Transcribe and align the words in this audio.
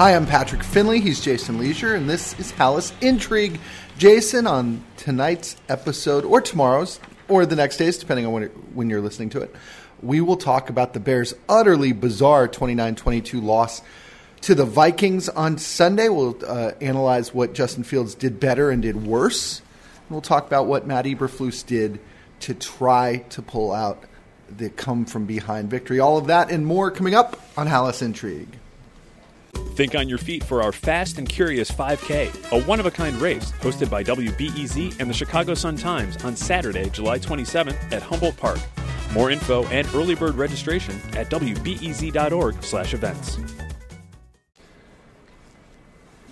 Hi, 0.00 0.14
I'm 0.16 0.24
Patrick 0.24 0.62
Finley. 0.62 0.98
He's 0.98 1.20
Jason 1.20 1.58
Lieser, 1.58 1.94
and 1.94 2.08
this 2.08 2.32
is 2.40 2.52
Halas 2.52 2.90
Intrigue. 3.02 3.60
Jason, 3.98 4.46
on 4.46 4.82
tonight's 4.96 5.56
episode, 5.68 6.24
or 6.24 6.40
tomorrow's, 6.40 6.98
or 7.28 7.44
the 7.44 7.54
next 7.54 7.76
day's, 7.76 7.98
depending 7.98 8.24
on 8.24 8.32
when, 8.32 8.44
it, 8.44 8.52
when 8.72 8.88
you're 8.88 9.02
listening 9.02 9.28
to 9.28 9.42
it, 9.42 9.54
we 10.00 10.22
will 10.22 10.38
talk 10.38 10.70
about 10.70 10.94
the 10.94 11.00
Bears' 11.00 11.34
utterly 11.50 11.92
bizarre 11.92 12.48
29 12.48 12.94
22 12.94 13.42
loss 13.42 13.82
to 14.40 14.54
the 14.54 14.64
Vikings 14.64 15.28
on 15.28 15.58
Sunday. 15.58 16.08
We'll 16.08 16.38
uh, 16.46 16.72
analyze 16.80 17.34
what 17.34 17.52
Justin 17.52 17.84
Fields 17.84 18.14
did 18.14 18.40
better 18.40 18.70
and 18.70 18.80
did 18.80 19.06
worse. 19.06 19.58
And 19.58 20.12
we'll 20.12 20.22
talk 20.22 20.46
about 20.46 20.66
what 20.66 20.86
Matt 20.86 21.04
Eberflus 21.04 21.66
did 21.66 22.00
to 22.40 22.54
try 22.54 23.18
to 23.28 23.42
pull 23.42 23.70
out 23.70 24.02
the 24.48 24.70
come 24.70 25.04
from 25.04 25.26
behind 25.26 25.68
victory. 25.68 26.00
All 26.00 26.16
of 26.16 26.28
that 26.28 26.50
and 26.50 26.64
more 26.64 26.90
coming 26.90 27.14
up 27.14 27.38
on 27.54 27.68
Halas 27.68 28.00
Intrigue. 28.00 28.59
Think 29.52 29.94
on 29.94 30.08
your 30.08 30.18
feet 30.18 30.42
for 30.44 30.62
our 30.62 30.72
Fast 30.72 31.18
and 31.18 31.28
Curious 31.28 31.70
5K, 31.70 32.52
a 32.52 32.62
one 32.64 32.80
of 32.80 32.86
a 32.86 32.90
kind 32.90 33.16
race 33.16 33.52
hosted 33.60 33.88
by 33.88 34.04
WBEZ 34.04 35.00
and 35.00 35.08
the 35.08 35.14
Chicago 35.14 35.54
Sun 35.54 35.76
Times 35.76 36.22
on 36.24 36.36
Saturday, 36.36 36.90
July 36.90 37.18
27th 37.18 37.92
at 37.92 38.02
Humboldt 38.02 38.36
Park. 38.36 38.58
More 39.12 39.30
info 39.30 39.64
and 39.68 39.88
early 39.94 40.14
bird 40.14 40.34
registration 40.34 40.94
at 41.16 41.30
wbez.org/events. 41.30 43.38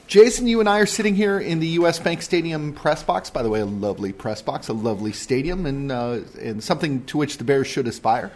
Jason, 0.09 0.46
you 0.46 0.60
and 0.60 0.68
I 0.68 0.78
are 0.78 0.87
sitting 0.87 1.14
here 1.14 1.38
in 1.38 1.60
the 1.60 1.68
U.S. 1.68 1.98
Bank 1.98 2.23
Stadium 2.23 2.73
press 2.73 3.02
box. 3.02 3.28
By 3.28 3.42
the 3.42 3.50
way, 3.50 3.60
a 3.60 3.66
lovely 3.66 4.12
press 4.12 4.40
box, 4.40 4.68
a 4.68 4.73
lovely 4.73 5.12
stadium, 5.12 5.66
and 5.66 5.92
uh, 5.92 6.20
and 6.40 6.64
something 6.64 7.04
to 7.06 7.18
which 7.18 7.37
the 7.37 7.45
Bears 7.45 7.66
should 7.66 7.87
aspire. 7.87 8.32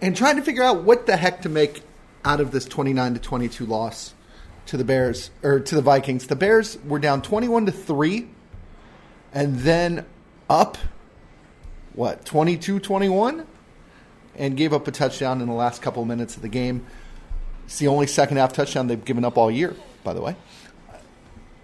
And 0.00 0.16
trying 0.16 0.36
to 0.36 0.42
figure 0.42 0.62
out 0.62 0.84
what 0.84 1.06
the 1.06 1.18
heck 1.18 1.42
to 1.42 1.50
make 1.50 1.82
out 2.24 2.40
of 2.40 2.50
this 2.50 2.64
29 2.64 3.14
to 3.14 3.20
22 3.20 3.66
loss 3.66 4.14
to 4.66 4.76
the 4.76 4.84
Bears 4.84 5.30
or 5.42 5.60
to 5.60 5.74
the 5.74 5.82
Vikings. 5.82 6.26
The 6.26 6.36
Bears 6.36 6.78
were 6.84 6.98
down 6.98 7.22
21 7.22 7.66
to 7.66 7.72
3 7.72 8.28
and 9.32 9.58
then 9.60 10.04
up 10.48 10.78
what 11.94 12.24
22-21 12.24 13.44
and 14.36 14.56
gave 14.56 14.72
up 14.72 14.86
a 14.86 14.90
touchdown 14.90 15.40
in 15.40 15.48
the 15.48 15.54
last 15.54 15.82
couple 15.82 16.02
of 16.02 16.08
minutes 16.08 16.36
of 16.36 16.42
the 16.42 16.48
game. 16.48 16.86
It's 17.64 17.78
the 17.78 17.88
only 17.88 18.06
second 18.06 18.36
half 18.36 18.52
touchdown 18.52 18.86
they've 18.86 19.04
given 19.04 19.24
up 19.24 19.36
all 19.36 19.50
year, 19.50 19.74
by 20.04 20.14
the 20.14 20.20
way. 20.20 20.36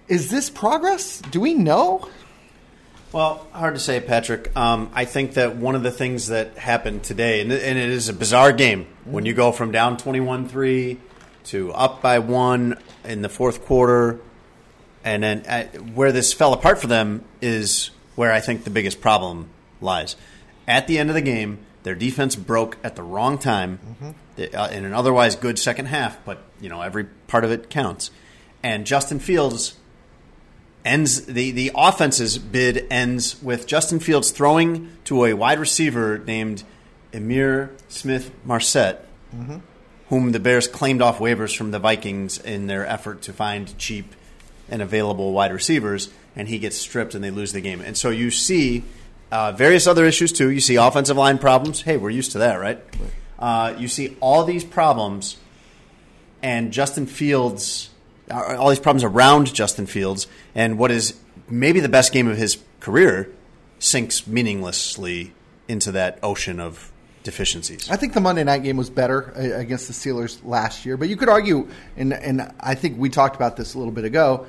Is 0.09 0.31
this 0.31 0.51
progress? 0.51 1.21
Do 1.21 1.41
we 1.41 1.55
know? 1.55 2.09
Well, 3.15 3.47
hard 3.53 3.75
to 3.75 3.81
say, 3.81 4.01
Patrick. 4.01 4.51
Um, 4.57 4.91
I 4.93 5.05
think 5.05 5.35
that 5.35 5.55
one 5.55 5.77
of 5.77 5.85
the 5.85 5.93
things 5.93 6.27
that 6.27 6.59
happened 6.59 7.05
today, 7.05 7.41
and, 7.43 7.53
and 7.53 7.79
it 7.79 7.89
is 7.89 8.09
a 8.09 8.13
bizarre 8.13 8.53
game, 8.53 8.89
when 9.05 9.25
you 9.25 9.35
go 9.35 9.53
from 9.53 9.71
down 9.71 9.99
21 9.99 10.49
3 10.49 10.99
to 11.45 11.73
up 11.75 12.03
by 12.03 12.19
one 12.19 12.77
in 13.05 13.23
the 13.23 13.29
fourth 13.29 13.67
quarter, 13.67 14.19
and 15.05 15.23
then 15.23 15.47
uh, 15.47 15.63
where 15.95 16.11
this 16.11 16.33
fell 16.33 16.53
apart 16.55 16.81
for 16.81 16.89
them 16.89 17.23
is 17.41 17.93
where 18.17 18.33
I 18.33 18.41
think 18.41 18.65
the 18.65 18.71
biggest 18.71 19.01
problem 19.01 19.49
lies. 19.81 20.17
At 20.67 20.89
the 20.89 20.99
end 20.99 21.09
of 21.09 21.15
the 21.15 21.23
game, 21.23 21.59
their 21.85 21.95
defense 21.95 22.35
broke 22.35 22.79
at 22.83 22.97
the 22.97 23.05
wrong 23.05 23.39
time 23.39 23.79
mm-hmm. 24.03 24.57
uh, 24.57 24.69
in 24.71 24.85
an 24.85 24.93
otherwise 24.93 25.37
good 25.37 25.57
second 25.57 25.87
half, 25.87 26.19
but 26.25 26.43
you 26.61 26.69
know 26.69 26.83
every 26.83 27.05
part 27.29 27.45
of 27.45 27.53
it 27.53 27.71
counts. 27.71 28.11
And 28.61 28.85
Justin 28.85 29.21
Fields 29.21 29.77
ends 30.85 31.27
the 31.27 31.51
the 31.51 31.73
offense's 31.75 32.39
bid 32.39 32.87
ends 32.91 33.43
with 33.43 33.67
Justin 33.67 34.01
Fields 34.01 34.31
throwing 34.31 34.91
to 35.05 35.25
a 35.25 35.33
wide 35.33 35.59
receiver 35.59 36.19
named 36.19 36.63
Ihmir 37.13 37.71
Smith 37.89 38.31
Marsette, 38.45 39.07
mm-hmm. 39.35 39.59
whom 40.09 40.33
the 40.33 40.41
Bears 40.41 40.69
claimed 40.69 41.01
off 41.01 41.19
waivers 41.19 41.57
from 41.57 41.71
the 41.71 41.79
Vikings 41.79 42.39
in 42.39 42.67
their 42.67 42.87
effort 42.87 43.23
to 43.23 43.33
find 43.33 43.77
cheap 43.79 44.15
and 44.69 44.83
available 44.83 45.33
wide 45.33 45.53
receivers, 45.53 46.11
and 46.35 46.49
he 46.49 46.59
gets 46.59 46.77
stripped 46.77 47.15
and 47.15 47.23
they 47.23 47.31
lose 47.31 47.53
the 47.53 47.61
game. 47.61 47.81
And 47.81 47.97
so 47.97 48.11
you 48.11 48.31
see 48.31 48.85
uh, 49.31 49.53
various 49.53 49.87
other 49.87 50.05
issues 50.05 50.33
too. 50.33 50.51
You 50.51 50.61
see 50.61 50.77
offensive 50.77 51.17
line 51.17 51.39
problems. 51.39 51.83
Hey, 51.83 51.97
we're 51.97 52.11
used 52.11 52.33
to 52.33 52.39
that, 52.39 52.57
right? 52.57 52.83
Uh, 53.39 53.75
you 53.79 53.89
see 53.89 54.17
all 54.21 54.45
these 54.45 54.65
problems, 54.65 55.37
and 56.43 56.73
Justin 56.73 57.07
Fields 57.07 57.91
all 58.31 58.69
these 58.69 58.79
problems 58.79 59.05
around 59.05 59.53
Justin 59.53 59.87
Fields, 59.87 60.27
and 60.55 60.79
what 60.79 60.91
is 60.91 61.19
maybe 61.49 61.81
the 61.81 61.89
best 61.89 62.13
game 62.13 62.29
of 62.29 62.37
his 62.37 62.59
career 62.81 63.31
sinks 63.79 64.27
meaninglessly 64.27 65.33
into 65.69 65.93
that 65.93 66.19
ocean 66.23 66.61
of 66.61 66.91
deficiencies. 67.23 67.91
I 67.91 67.97
think 67.97 68.13
the 68.13 68.21
Monday 68.21 68.45
night 68.45 68.63
game 68.63 68.77
was 68.77 68.91
better 68.91 69.33
uh, 69.37 69.59
against 69.59 69.89
the 69.89 69.95
Steelers 69.95 70.45
last 70.45 70.87
year, 70.87 70.97
but 70.97 71.09
you 71.09 71.17
could 71.17 71.29
argue, 71.29 71.69
and, 71.97 72.13
and 72.13 72.53
I 72.61 72.75
think 72.75 72.99
we 72.99 73.09
talked 73.09 73.35
about 73.35 73.57
this 73.57 73.75
a 73.75 73.79
little 73.79 73.93
bit 73.93 74.05
ago. 74.05 74.47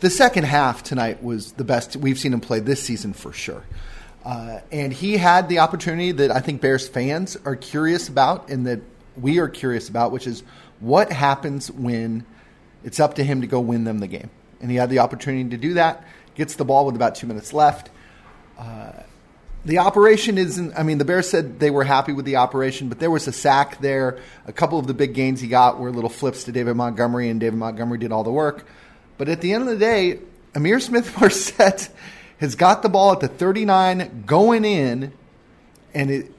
The 0.00 0.10
second 0.10 0.44
half 0.44 0.82
tonight 0.82 1.22
was 1.22 1.52
the 1.52 1.64
best 1.64 1.96
we've 1.96 2.18
seen 2.18 2.32
him 2.32 2.40
play 2.40 2.60
this 2.60 2.82
season 2.82 3.12
for 3.12 3.32
sure. 3.32 3.62
Uh, 4.24 4.60
and 4.72 4.92
he 4.92 5.16
had 5.16 5.48
the 5.48 5.60
opportunity 5.60 6.10
that 6.10 6.30
I 6.30 6.40
think 6.40 6.60
Bears 6.60 6.88
fans 6.88 7.36
are 7.44 7.54
curious 7.54 8.08
about 8.08 8.48
and 8.48 8.66
that 8.66 8.80
we 9.16 9.38
are 9.38 9.48
curious 9.48 9.88
about, 9.88 10.10
which 10.10 10.26
is 10.26 10.42
what 10.80 11.12
happens 11.12 11.70
when 11.70 12.26
it's 12.86 13.00
up 13.00 13.14
to 13.14 13.24
him 13.24 13.42
to 13.42 13.46
go 13.46 13.60
win 13.60 13.84
them 13.84 13.98
the 13.98 14.06
game. 14.06 14.30
And 14.60 14.70
he 14.70 14.76
had 14.76 14.88
the 14.88 15.00
opportunity 15.00 15.50
to 15.50 15.56
do 15.58 15.74
that. 15.74 16.06
Gets 16.36 16.54
the 16.54 16.64
ball 16.64 16.86
with 16.86 16.94
about 16.94 17.16
two 17.16 17.26
minutes 17.26 17.52
left. 17.52 17.90
Uh, 18.56 18.92
the 19.64 19.78
operation 19.78 20.38
isn't, 20.38 20.72
I 20.78 20.84
mean, 20.84 20.98
the 20.98 21.04
Bears 21.04 21.28
said 21.28 21.58
they 21.58 21.70
were 21.70 21.82
happy 21.82 22.12
with 22.12 22.24
the 22.24 22.36
operation, 22.36 22.88
but 22.88 23.00
there 23.00 23.10
was 23.10 23.26
a 23.26 23.32
sack 23.32 23.80
there. 23.80 24.20
A 24.46 24.52
couple 24.52 24.78
of 24.78 24.86
the 24.86 24.94
big 24.94 25.12
gains 25.12 25.40
he 25.40 25.48
got 25.48 25.80
were 25.80 25.90
little 25.90 26.08
flips 26.08 26.44
to 26.44 26.52
David 26.52 26.76
Montgomery, 26.76 27.28
and 27.28 27.40
David 27.40 27.58
Montgomery 27.58 27.98
did 27.98 28.12
all 28.12 28.22
the 28.22 28.30
work. 28.30 28.64
But 29.18 29.28
at 29.28 29.40
the 29.40 29.52
end 29.52 29.64
of 29.64 29.68
the 29.68 29.78
day, 29.78 30.20
Ihmir 30.54 30.80
Smith 30.80 31.12
Marsette 31.20 31.88
has 32.38 32.54
got 32.54 32.82
the 32.82 32.88
ball 32.88 33.12
at 33.12 33.20
the 33.20 33.28
39 33.28 34.22
going 34.26 34.64
in 34.64 35.12
and 35.92 36.10
it 36.10 36.32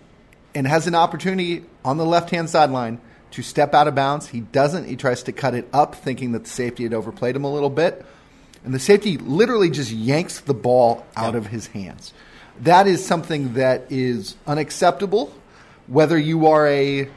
and 0.55 0.65
has 0.65 0.87
an 0.87 0.95
opportunity 0.95 1.65
on 1.83 1.97
the 1.97 2.05
left 2.05 2.29
hand 2.29 2.49
sideline 2.49 2.99
to 3.31 3.43
step 3.43 3.73
out 3.73 3.87
of 3.87 3.95
bounds. 3.95 4.27
He 4.27 4.41
doesn't. 4.41 4.85
He 4.85 4.95
tries 4.95 5.23
to 5.23 5.31
cut 5.31 5.53
it 5.53 5.67
up, 5.73 5.95
thinking 5.95 6.31
that 6.31 6.43
the 6.45 6.49
safety 6.49 6.83
had 6.83 6.93
overplayed 6.93 7.35
him 7.35 7.43
a 7.43 7.51
little 7.51 7.69
bit. 7.69 8.05
And 8.63 8.73
the 8.73 8.79
safety 8.79 9.17
literally 9.17 9.69
just 9.69 9.91
yanks 9.91 10.41
the 10.41 10.53
ball 10.53 11.05
out 11.15 11.33
yep. 11.33 11.35
of 11.35 11.47
his 11.47 11.67
hands. 11.67 12.13
That 12.61 12.87
is 12.87 13.05
something 13.05 13.53
that 13.53 13.85
is 13.89 14.35
unacceptable, 14.47 15.33
whether 15.87 16.17
you 16.17 16.47
are 16.47 16.67
a 16.67 17.07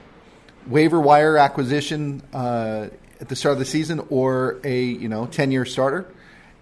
waiver 0.66 1.00
wire 1.00 1.38
acquisition 1.38 2.22
uh, 2.32 2.88
at 3.20 3.28
the 3.28 3.36
start 3.36 3.54
of 3.54 3.58
the 3.58 3.64
season 3.64 4.00
or 4.10 4.60
a 4.64 4.82
you 4.82 5.08
know 5.08 5.26
ten 5.26 5.50
year 5.50 5.64
starter. 5.64 6.06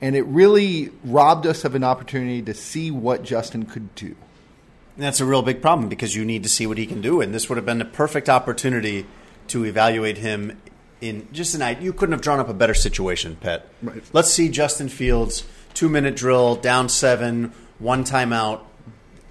And 0.01 0.15
it 0.15 0.23
really 0.23 0.93
robbed 1.03 1.45
us 1.45 1.65
of 1.65 1.75
an 1.75 1.83
opportunity 1.83 2.41
to 2.43 2.55
see 2.55 2.93
what 2.93 3.25
Justin 3.25 3.67
could 3.67 3.97
do. 3.97 4.15
That's 4.97 5.21
a 5.21 5.25
real 5.25 5.43
big 5.43 5.61
problem 5.61 5.89
because 5.89 6.15
you 6.15 6.25
need 6.25 6.45
to 6.45 6.49
see 6.49 6.67
what 6.67 6.79
he 6.79 6.87
can 6.87 7.01
do, 7.01 7.21
and 7.21 7.35
this 7.35 7.49
would 7.49 7.57
have 7.57 7.67
been 7.67 7.79
the 7.79 7.85
perfect 7.85 8.29
opportunity 8.29 9.07
to 9.49 9.65
evaluate 9.65 10.19
him 10.19 10.61
in 11.01 11.29
just 11.33 11.55
a 11.55 11.59
night. 11.59 11.81
You 11.81 11.93
couldn't 11.93 12.13
have 12.13 12.21
drawn 12.21 12.41
up 12.41 12.49
a 12.49 12.55
better 12.55 12.75
situation, 12.75 13.37
Pet. 13.37 13.69
Right. 13.83 14.03
Let's 14.13 14.31
see 14.31 14.49
Justin 14.49 14.89
Fields 14.89 15.45
two 15.75 15.89
minute 15.89 16.17
drill, 16.17 16.57
down 16.57 16.89
seven, 16.89 17.53
one 17.79 18.03
timeout 18.05 18.63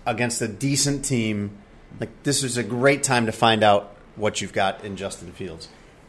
against 0.06 0.42
a 0.42 0.48
decent 0.48 1.04
team. 1.04 1.58
Like 2.00 2.24
this 2.24 2.44
is 2.44 2.56
a 2.58 2.64
great 2.64 3.04
time 3.04 3.26
to 3.26 3.32
find 3.32 3.64
out 3.64 3.96
what 4.16 4.40
you've 4.40 4.54
got 4.54 4.84
in 4.84 4.96
Justin 4.96 5.34
Fields. 5.34 5.68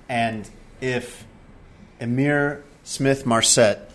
And 0.08 0.48
if 0.80 1.26
Ihmir 2.00 2.62
Smith 2.84 3.26
Marsette, 3.26 3.90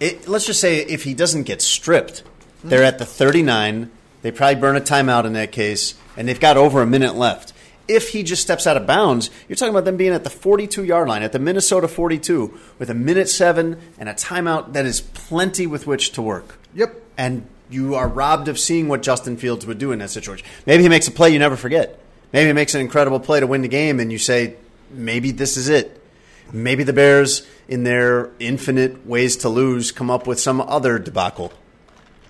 it, 0.00 0.26
let's 0.28 0.46
just 0.46 0.60
say 0.60 0.78
if 0.78 1.04
he 1.04 1.14
doesn't 1.14 1.44
get 1.44 1.62
stripped, 1.62 2.22
they're 2.64 2.82
mm. 2.82 2.88
at 2.88 2.98
the 2.98 3.06
39. 3.06 3.90
They 4.22 4.32
probably 4.32 4.60
burn 4.60 4.76
a 4.76 4.80
timeout 4.80 5.24
in 5.24 5.34
that 5.34 5.52
case, 5.52 5.94
and 6.16 6.26
they've 6.26 6.40
got 6.40 6.56
over 6.56 6.82
a 6.82 6.86
minute 6.86 7.14
left 7.14 7.52
if 7.88 8.10
he 8.10 8.22
just 8.22 8.42
steps 8.42 8.66
out 8.66 8.76
of 8.76 8.86
bounds, 8.86 9.30
you're 9.48 9.56
talking 9.56 9.74
about 9.74 9.84
them 9.84 9.96
being 9.96 10.12
at 10.12 10.24
the 10.24 10.30
42 10.30 10.84
yard 10.84 11.08
line, 11.08 11.22
at 11.22 11.32
the 11.32 11.38
Minnesota 11.38 11.88
42, 11.88 12.58
with 12.78 12.90
a 12.90 12.94
minute 12.94 13.28
seven 13.28 13.80
and 13.98 14.08
a 14.08 14.14
timeout 14.14 14.72
that 14.72 14.86
is 14.86 15.00
plenty 15.00 15.66
with 15.66 15.86
which 15.86 16.12
to 16.12 16.22
work. 16.22 16.58
Yep. 16.74 17.02
And 17.16 17.46
you 17.70 17.94
are 17.94 18.08
robbed 18.08 18.48
of 18.48 18.58
seeing 18.58 18.88
what 18.88 19.02
Justin 19.02 19.36
Fields 19.36 19.66
would 19.66 19.78
do 19.78 19.92
in 19.92 19.98
that 20.00 20.10
situation. 20.10 20.46
Maybe 20.66 20.82
he 20.82 20.88
makes 20.88 21.08
a 21.08 21.10
play 21.10 21.30
you 21.30 21.38
never 21.38 21.56
forget. 21.56 21.98
Maybe 22.32 22.48
he 22.48 22.52
makes 22.52 22.74
an 22.74 22.80
incredible 22.80 23.20
play 23.20 23.40
to 23.40 23.46
win 23.46 23.62
the 23.62 23.68
game, 23.68 24.00
and 24.00 24.12
you 24.12 24.18
say, 24.18 24.56
maybe 24.90 25.30
this 25.30 25.56
is 25.56 25.68
it. 25.68 26.02
Maybe 26.52 26.84
the 26.84 26.92
Bears, 26.92 27.46
in 27.66 27.84
their 27.84 28.30
infinite 28.38 29.06
ways 29.06 29.36
to 29.38 29.48
lose, 29.48 29.90
come 29.90 30.10
up 30.10 30.26
with 30.26 30.38
some 30.38 30.60
other 30.60 30.98
debacle. 30.98 31.52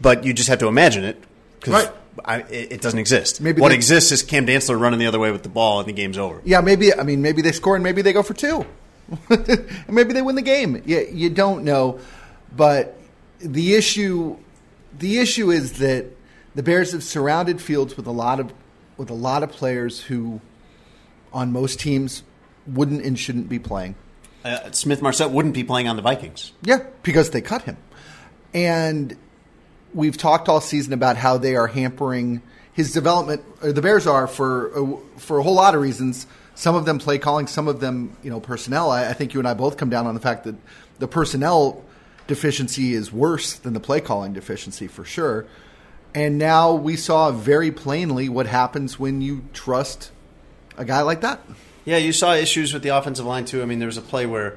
But 0.00 0.24
you 0.24 0.32
just 0.32 0.48
have 0.48 0.58
to 0.60 0.68
imagine 0.68 1.04
it. 1.04 1.22
Right 1.66 1.90
I, 2.24 2.38
it 2.48 2.80
doesn't 2.80 2.98
exist. 2.98 3.40
Maybe 3.40 3.60
what 3.60 3.70
they, 3.70 3.74
exists 3.74 4.12
is 4.12 4.22
Cam 4.22 4.46
Dantzler 4.46 4.80
running 4.80 4.98
the 4.98 5.06
other 5.06 5.18
way 5.18 5.30
with 5.30 5.42
the 5.42 5.48
ball, 5.48 5.80
and 5.80 5.88
the 5.88 5.92
game's 5.92 6.18
over. 6.18 6.40
Yeah, 6.44 6.60
maybe. 6.60 6.94
I 6.94 7.02
mean, 7.02 7.22
maybe 7.22 7.42
they 7.42 7.52
score, 7.52 7.74
and 7.74 7.84
maybe 7.84 8.02
they 8.02 8.12
go 8.12 8.22
for 8.22 8.34
two, 8.34 8.64
maybe 9.88 10.12
they 10.12 10.22
win 10.22 10.34
the 10.34 10.42
game. 10.42 10.82
You, 10.86 11.06
you 11.12 11.30
don't 11.30 11.64
know, 11.64 12.00
but 12.56 12.98
the 13.38 13.74
issue, 13.74 14.36
the 14.98 15.18
issue 15.18 15.50
is 15.50 15.78
that 15.78 16.06
the 16.54 16.62
Bears 16.62 16.92
have 16.92 17.02
surrounded 17.02 17.60
Fields 17.60 17.96
with 17.96 18.06
a 18.06 18.12
lot 18.12 18.40
of 18.40 18.52
with 18.96 19.10
a 19.10 19.14
lot 19.14 19.42
of 19.42 19.50
players 19.50 20.00
who, 20.00 20.40
on 21.32 21.52
most 21.52 21.78
teams, 21.78 22.22
wouldn't 22.66 23.04
and 23.04 23.18
shouldn't 23.18 23.48
be 23.48 23.58
playing. 23.58 23.94
uh, 24.44 24.70
Smith 24.72 25.02
Marsette 25.02 25.30
wouldn't 25.30 25.54
be 25.54 25.64
playing 25.64 25.86
on 25.86 25.96
the 25.96 26.02
Vikings. 26.02 26.52
Yeah, 26.62 26.78
because 27.02 27.30
they 27.30 27.42
cut 27.42 27.62
him. 27.62 27.76
And 28.54 29.16
we've 29.96 30.16
talked 30.16 30.48
all 30.48 30.60
season 30.60 30.92
about 30.92 31.16
how 31.16 31.38
they 31.38 31.56
are 31.56 31.66
hampering 31.66 32.42
his 32.72 32.92
development. 32.92 33.42
The 33.60 33.82
Bears 33.82 34.06
are 34.06 34.28
for 34.28 35.00
for 35.16 35.38
a 35.38 35.42
whole 35.42 35.54
lot 35.54 35.74
of 35.74 35.80
reasons. 35.80 36.26
Some 36.54 36.74
of 36.74 36.84
them 36.84 36.98
play 36.98 37.18
calling, 37.18 37.48
some 37.48 37.66
of 37.66 37.80
them 37.80 38.16
you 38.22 38.30
know 38.30 38.38
personnel. 38.38 38.90
I, 38.90 39.08
I 39.08 39.12
think 39.14 39.34
you 39.34 39.40
and 39.40 39.48
I 39.48 39.54
both 39.54 39.76
come 39.76 39.90
down 39.90 40.06
on 40.06 40.14
the 40.14 40.20
fact 40.20 40.44
that 40.44 40.54
the 40.98 41.08
personnel 41.08 41.82
deficiency 42.26 42.92
is 42.92 43.10
worse 43.10 43.54
than 43.54 43.72
the 43.72 43.80
play 43.80 44.00
calling 44.00 44.32
deficiency 44.32 44.86
for 44.86 45.04
sure. 45.04 45.46
And 46.14 46.38
now 46.38 46.72
we 46.72 46.96
saw 46.96 47.30
very 47.30 47.70
plainly 47.70 48.28
what 48.28 48.46
happens 48.46 48.98
when 48.98 49.20
you 49.20 49.44
trust 49.52 50.10
a 50.76 50.84
guy 50.84 51.02
like 51.02 51.22
that. 51.22 51.40
Yeah, 51.84 51.98
you 51.98 52.12
saw 52.12 52.34
issues 52.34 52.72
with 52.72 52.82
the 52.82 52.88
offensive 52.90 53.26
line 53.26 53.44
too. 53.44 53.62
I 53.62 53.64
mean, 53.64 53.78
there 53.78 53.86
was 53.86 53.98
a 53.98 54.02
play 54.02 54.26
where 54.26 54.56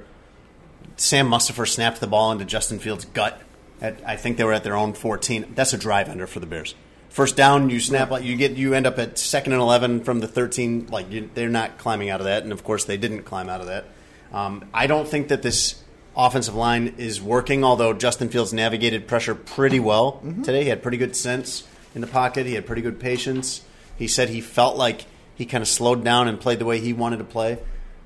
Sam 0.96 1.30
Mustipher 1.30 1.68
snapped 1.68 2.00
the 2.00 2.08
ball 2.08 2.32
into 2.32 2.46
Justin 2.46 2.80
Fields' 2.80 3.06
gut. 3.06 3.42
At, 3.82 4.02
I 4.06 4.16
think 4.16 4.38
they 4.38 4.44
were 4.44 4.54
at 4.54 4.64
their 4.64 4.76
own 4.76 4.94
14. 4.94 5.54
That's 5.56 5.74
a 5.74 5.78
drive 5.78 6.10
ender 6.10 6.28
for 6.28 6.40
the 6.40 6.46
Bears. 6.46 6.76
First 7.10 7.36
down, 7.36 7.70
you 7.70 7.80
snap 7.80 8.12
like 8.12 8.24
you 8.24 8.36
get 8.36 8.52
you 8.52 8.74
end 8.76 8.86
up 8.86 9.00
at 9.00 9.18
second 9.18 9.54
and 9.54 9.62
11 9.62 10.04
from 10.04 10.20
the 10.20 10.28
13. 10.28 10.88
Like 10.92 11.12
you, 11.12 11.30
they're 11.34 11.50
not 11.50 11.78
climbing 11.78 12.10
out 12.10 12.20
of 12.20 12.26
that, 12.26 12.44
and 12.44 12.52
of 12.52 12.64
course 12.64 12.86
they 12.86 12.98
didn't 12.98 13.24
climb 13.24 13.50
out 13.50 13.62
of 13.62 13.68
that. 13.68 13.86
Um, 14.32 14.66
I 14.74 14.86
don't 14.86 15.08
think 15.08 15.30
that 15.30 15.42
this 15.42 15.84
offensive 16.16 16.54
line 16.54 16.96
is 16.98 17.22
working. 17.22 17.64
Although 17.64 17.94
Justin 17.94 18.30
Fields 18.30 18.54
navigated 18.54 19.08
pressure 19.08 19.34
pretty 19.34 19.80
well 19.80 20.14
mm-hmm. 20.24 20.44
today, 20.44 20.64
he 20.64 20.70
had 20.70 20.84
pretty 20.84 20.98
good 20.98 21.16
sense 21.16 21.68
in 21.96 22.02
the 22.02 22.08
pocket. 22.08 22.46
He 22.46 22.54
had 22.54 22.68
pretty 22.68 22.84
good 22.84 23.00
patience. 23.00 23.62
He 23.98 24.08
said 24.08 24.30
he 24.30 24.42
felt 24.42 24.78
like 24.78 25.06
he 25.36 25.46
kind 25.46 25.62
of 25.62 25.68
slowed 25.68 26.04
down 26.04 26.28
and 26.28 26.40
played 26.40 26.60
the 26.60 26.66
way 26.66 26.80
he 26.80 26.94
wanted 26.94 27.18
to 27.18 27.24
play. 27.24 27.58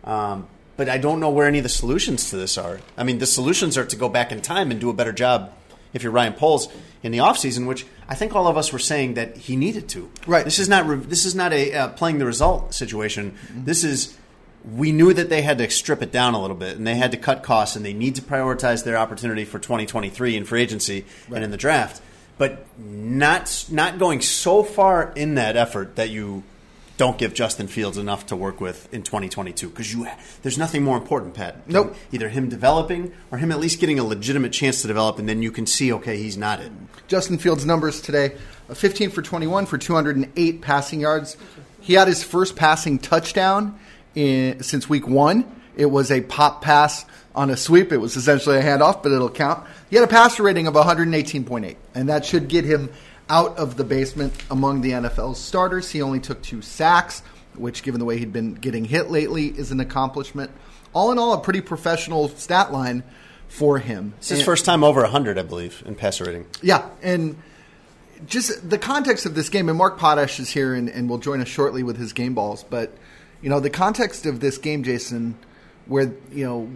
Um, 0.04 0.48
but 0.78 0.88
I 0.88 0.98
don't 0.98 1.20
know 1.20 1.30
where 1.30 1.48
any 1.48 1.60
of 1.60 1.64
the 1.64 1.70
solutions 1.70 2.30
to 2.30 2.38
this 2.38 2.58
are. 2.58 2.80
I 2.98 3.04
mean, 3.04 3.20
the 3.20 3.25
solutions 3.25 3.78
are 3.78 3.86
to 3.86 3.96
go 3.96 4.10
back 4.10 4.31
in 4.31 4.42
time 4.42 4.72
and 4.72 4.80
do 4.80 4.90
a 4.90 4.94
better 4.94 5.12
job 5.12 5.54
if 5.94 6.04
you're 6.04 6.12
Ryan 6.12 6.34
Poles 6.34 6.68
in 7.01 7.12
the 7.12 7.19
offseason, 7.19 7.68
which 7.68 7.86
I 8.07 8.16
think 8.16 8.36
all 8.36 8.48
of 8.48 8.57
us 8.57 8.74
were 8.74 8.80
saying 8.80 9.16
that 9.16 9.38
he 9.38 9.56
needed 9.56 9.90
to. 9.90 10.10
Right. 10.28 10.45
This 10.45 10.60
is 10.60 10.69
not 10.69 11.10
this 11.10 11.25
is 11.25 11.36
not 11.36 11.54
a 11.54 11.74
uh, 11.74 11.88
playing 11.90 12.19
the 12.19 12.25
result 12.25 12.74
situation. 12.74 13.31
Mm-hmm. 13.31 13.66
This 13.66 13.84
is 13.84 14.18
we 14.72 14.92
knew 14.92 15.13
that 15.13 15.30
they 15.30 15.42
had 15.42 15.57
to 15.57 15.69
strip 15.69 16.01
it 16.01 16.12
down 16.12 16.34
a 16.34 16.42
little 16.42 16.56
bit 16.56 16.78
and 16.78 16.88
they 16.88 16.95
had 16.95 17.12
to 17.12 17.18
cut 17.18 17.44
costs 17.44 17.75
and 17.75 17.86
they 17.86 17.94
need 17.94 18.16
to 18.16 18.22
prioritize 18.22 18.84
their 18.84 18.98
opportunity 18.98 19.44
for 19.44 19.60
2023 19.60 20.38
in 20.38 20.45
free 20.45 20.62
agency 20.62 21.06
right. 21.28 21.36
and 21.36 21.44
in 21.44 21.51
the 21.51 21.57
draft. 21.57 22.01
But 22.38 22.66
not 22.80 23.66
not 23.69 24.00
going 24.00 24.22
so 24.22 24.63
far 24.63 25.12
in 25.16 25.36
that 25.36 25.56
effort 25.56 25.98
that 25.98 26.10
you 26.10 26.44
don't 26.98 27.18
give 27.18 27.34
Justin 27.34 27.68
Fields 27.68 27.98
enough 27.98 28.28
to 28.28 28.36
work 28.36 28.62
with 28.62 28.92
in 28.94 29.01
2022 29.04 29.69
because 29.69 29.92
you 29.92 30.07
there's 30.42 30.57
nothing 30.57 30.84
more 30.84 30.98
important, 30.98 31.34
Pat. 31.34 31.68
Nope. 31.68 31.95
Either 32.12 32.30
him 32.30 32.50
developing 32.50 33.13
or 33.31 33.38
him 33.38 33.51
at 33.51 33.60
least 33.60 33.80
getting 33.80 34.00
a 34.00 34.04
legitimate 34.04 34.51
chance 34.51 34.81
to 34.81 34.88
develop, 34.88 35.18
and 35.18 35.28
then 35.28 35.42
you 35.42 35.51
can 35.51 35.66
see, 35.66 35.92
okay, 35.94 36.18
he's 36.18 36.38
not 36.38 36.60
it. 36.60 36.72
Justin 37.07 37.38
Fields' 37.38 37.66
numbers 37.66 38.01
today: 38.01 38.36
15 38.74 39.10
for 39.10 39.22
21 39.22 39.66
for 39.66 39.78
208 39.78 40.62
passing 40.62 41.00
yards. 41.00 41.38
He 41.81 41.94
had 41.94 42.07
his 42.07 42.24
first 42.24 42.56
passing 42.56 43.00
touchdown 43.00 43.78
in, 44.16 44.62
since 44.63 44.88
week 44.88 45.07
one. 45.07 45.46
It 45.75 45.88
was 45.88 46.12
a 46.12 46.22
pop 46.22 46.62
pass 46.62 47.06
on 47.36 47.50
a 47.50 47.57
sweep. 47.57 47.92
It 47.92 47.98
was 47.98 48.16
essentially 48.16 48.57
a 48.57 48.62
handoff, 48.62 49.01
but 49.01 49.12
it'll 49.12 49.30
count. 49.30 49.66
He 49.89 49.96
had 49.96 50.06
a 50.06 50.12
passer 50.12 50.44
rating 50.44 50.68
of 50.68 50.75
118.8, 50.75 51.75
and 51.96 52.10
that 52.10 52.25
should 52.25 52.48
get 52.48 52.63
him 52.63 52.89
out 53.30 53.58
of 53.58 53.78
the 53.78 53.84
basement 53.84 54.34
among 54.52 54.81
the 54.81 54.92
NFL's 54.92 55.40
starters. 55.40 55.90
He 55.90 56.02
only 56.02 56.20
took 56.20 56.42
two 56.42 56.62
sacks, 56.62 57.22
which, 57.56 57.84
given 57.84 58.00
the 58.00 58.06
way 58.06 58.18
he'd 58.18 58.34
been 58.34 58.54
getting 58.54 58.86
hit 58.86 59.10
lately, 59.10 59.48
is 59.48 59.72
an 59.72 59.80
accomplishment. 59.80 60.52
All 60.94 61.12
in 61.12 61.18
all, 61.18 61.34
a 61.34 61.40
pretty 61.40 61.62
professional 61.62 62.30
stat 62.30 62.72
line 62.72 63.04
for 63.48 63.80
him. 63.80 64.14
It's 64.18 64.30
his 64.30 64.40
and, 64.40 64.46
first 64.46 64.66
time 64.66 64.84
over 64.84 65.02
100, 65.02 65.38
I 65.38 65.44
believe, 65.44 65.84
in 65.86 65.96
passer 65.96 66.25
rating. 66.25 66.46
Yeah, 66.62 66.90
and 67.02 67.38
just 68.25 68.68
the 68.68 68.78
context 68.78 69.25
of 69.25 69.36
this 69.36 69.50
game, 69.50 69.70
and 69.70 69.78
Mark 69.78 69.98
Potash 69.98 70.40
is 70.40 70.50
here 70.50 70.74
and, 70.74 70.90
and 70.90 71.10
will 71.10 71.18
join 71.18 71.42
us 71.42 71.48
shortly 71.48 71.84
with 71.84 71.98
his 71.98 72.14
game 72.14 72.34
balls, 72.34 72.64
but, 72.64 72.92
you 73.42 73.50
know, 73.50 73.60
the 73.60 73.70
context 73.70 74.25
of 74.25 74.40
this 74.40 74.58
game, 74.58 74.84
Jason, 74.84 75.38
where, 75.86 76.14
you 76.31 76.46
know, 76.46 76.70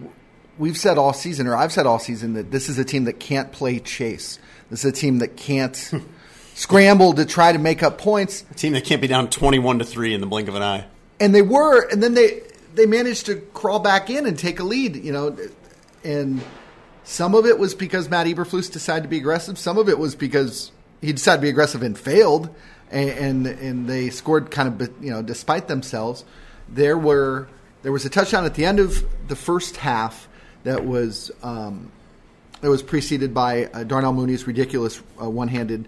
we've 0.57 0.77
said 0.77 0.97
all 0.97 1.13
season, 1.13 1.47
or 1.47 1.55
I've 1.55 1.71
said 1.71 1.85
all 1.85 1.99
season, 1.99 2.33
that 2.33 2.51
this 2.51 2.69
is 2.69 2.77
a 2.77 2.85
team 2.85 3.05
that 3.05 3.19
can't 3.19 3.51
play 3.51 3.79
chase. 3.79 4.39
This 4.69 4.83
is 4.83 4.91
a 4.91 4.95
team 4.95 5.19
that 5.19 5.37
can't 5.37 5.91
scramble 6.57 7.13
to 7.13 7.23
try 7.23 7.51
to 7.51 7.59
make 7.59 7.83
up 7.83 7.99
points. 7.99 8.43
A 8.49 8.55
team 8.55 8.73
that 8.73 8.83
can't 8.83 8.99
be 8.99 9.07
down 9.07 9.29
twenty-one 9.29 9.79
to 9.79 9.85
three 9.85 10.13
in 10.13 10.21
the 10.21 10.27
blink 10.27 10.49
of 10.49 10.55
an 10.55 10.63
eye. 10.63 10.85
And 11.19 11.33
they 11.33 11.43
were, 11.43 11.87
and 11.89 12.01
then 12.01 12.15
they 12.15 12.41
they 12.73 12.85
managed 12.85 13.27
to 13.27 13.35
crawl 13.53 13.79
back 13.79 14.09
in 14.09 14.25
and 14.25 14.37
take 14.37 14.59
a 14.59 14.63
lead. 14.63 14.97
You 14.97 15.13
know, 15.13 15.37
and 16.03 16.41
some 17.03 17.35
of 17.35 17.45
it 17.45 17.57
was 17.57 17.75
because 17.75 18.09
Matt 18.09 18.27
Eberflus 18.27 18.71
decided 18.71 19.03
to 19.03 19.09
be 19.09 19.17
aggressive. 19.17 19.57
Some 19.57 19.77
of 19.77 19.87
it 19.87 19.97
was 19.97 20.15
because 20.15 20.71
he 20.99 21.13
decided 21.13 21.37
to 21.37 21.41
be 21.43 21.49
aggressive 21.49 21.83
and 21.83 21.97
failed, 21.97 22.53
and 22.91 23.09
and, 23.09 23.47
and 23.47 23.87
they 23.87 24.09
scored 24.09 24.51
kind 24.51 24.81
of 24.81 25.03
you 25.03 25.11
know 25.11 25.21
despite 25.21 25.67
themselves. 25.67 26.25
There 26.67 26.97
were 26.97 27.47
there 27.83 27.91
was 27.91 28.03
a 28.05 28.09
touchdown 28.09 28.45
at 28.45 28.55
the 28.55 28.65
end 28.65 28.79
of 28.79 29.05
the 29.27 29.35
first 29.35 29.77
half 29.77 30.27
that 30.63 30.85
was 30.85 31.31
um, 31.43 31.91
that 32.61 32.69
was 32.69 32.81
preceded 32.81 33.33
by 33.33 33.65
uh, 33.65 33.83
Darnell 33.83 34.13
Mooney's 34.13 34.47
ridiculous 34.47 35.01
uh, 35.21 35.29
one-handed 35.29 35.87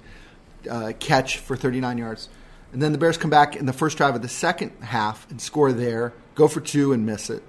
uh, 0.69 0.93
catch 0.99 1.37
for 1.37 1.55
39 1.55 1.97
yards. 1.97 2.29
And 2.71 2.81
then 2.81 2.91
the 2.91 2.97
Bears 2.97 3.17
come 3.17 3.31
back 3.31 3.55
in 3.55 3.65
the 3.65 3.73
first 3.73 3.97
drive 3.97 4.15
of 4.15 4.21
the 4.21 4.29
second 4.29 4.71
half 4.81 5.29
and 5.29 5.41
score 5.41 5.71
there, 5.71 6.13
go 6.35 6.47
for 6.47 6.61
two 6.61 6.93
and 6.93 7.05
miss 7.05 7.29
it. 7.29 7.43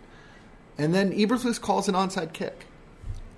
And 0.78 0.94
then 0.94 1.12
Eberflus 1.12 1.60
calls 1.60 1.88
an 1.88 1.94
onside 1.94 2.32
kick. 2.32 2.66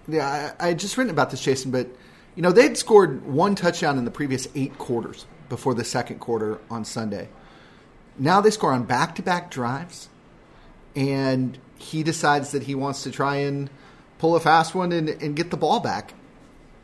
Yeah, 0.07 0.55
I, 0.61 0.65
I 0.65 0.69
had 0.69 0.79
just 0.79 0.97
written 0.97 1.11
about 1.11 1.31
this, 1.31 1.43
Jason, 1.43 1.71
but 1.71 1.89
you 2.35 2.43
know 2.43 2.53
they'd 2.53 2.77
scored 2.77 3.27
one 3.27 3.55
touchdown 3.55 3.99
in 3.99 4.05
the 4.05 4.11
previous 4.11 4.49
eight 4.55 4.79
quarters 4.79 5.27
before 5.49 5.75
the 5.75 5.85
second 5.85 6.19
quarter 6.19 6.61
on 6.71 6.85
Sunday. 6.85 7.29
Now 8.19 8.41
they 8.41 8.51
score 8.51 8.73
on 8.73 8.85
back-to-back 8.85 9.51
drives, 9.51 10.09
and 10.95 11.59
he 11.79 12.03
decides 12.03 12.53
that 12.53 12.65
he 12.65 12.75
wants 12.75 13.03
to 13.05 13.11
try 13.11 13.37
and 13.37 13.71
pull 14.19 14.37
a 14.37 14.41
fast 14.41 14.75
one 14.75 14.93
and, 14.93 15.09
and 15.09 15.35
get 15.35 15.51
the 15.51 15.57
ball 15.57 15.81
back. 15.81 16.15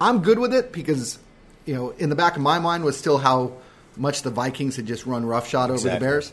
I'm 0.00 0.22
good 0.22 0.38
with 0.38 0.52
it 0.52 0.72
because 0.72 1.18
you 1.68 1.74
know, 1.74 1.90
in 1.90 2.08
the 2.08 2.16
back 2.16 2.34
of 2.34 2.40
my 2.40 2.58
mind 2.58 2.82
was 2.82 2.96
still 2.96 3.18
how 3.18 3.52
much 3.94 4.22
the 4.22 4.30
Vikings 4.30 4.76
had 4.76 4.86
just 4.86 5.04
run 5.04 5.26
roughshod 5.26 5.68
over 5.68 5.74
exactly. 5.74 5.98
the 5.98 6.00
Bears. 6.00 6.32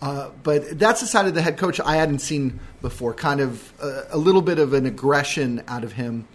Uh, 0.00 0.30
but 0.42 0.76
that's 0.76 1.00
the 1.00 1.06
side 1.06 1.26
of 1.26 1.34
the 1.34 1.40
head 1.40 1.56
coach 1.56 1.78
I 1.78 1.94
hadn't 1.94 2.18
seen 2.18 2.58
before. 2.80 3.14
Kind 3.14 3.40
of 3.40 3.72
a, 3.80 4.06
a, 4.10 4.18
little 4.18 4.42
bit 4.42 4.58
of 4.58 4.72
an 4.72 4.84
aggression 4.84 5.62
out 5.68 5.84
of 5.84 5.92
him. 5.92 6.26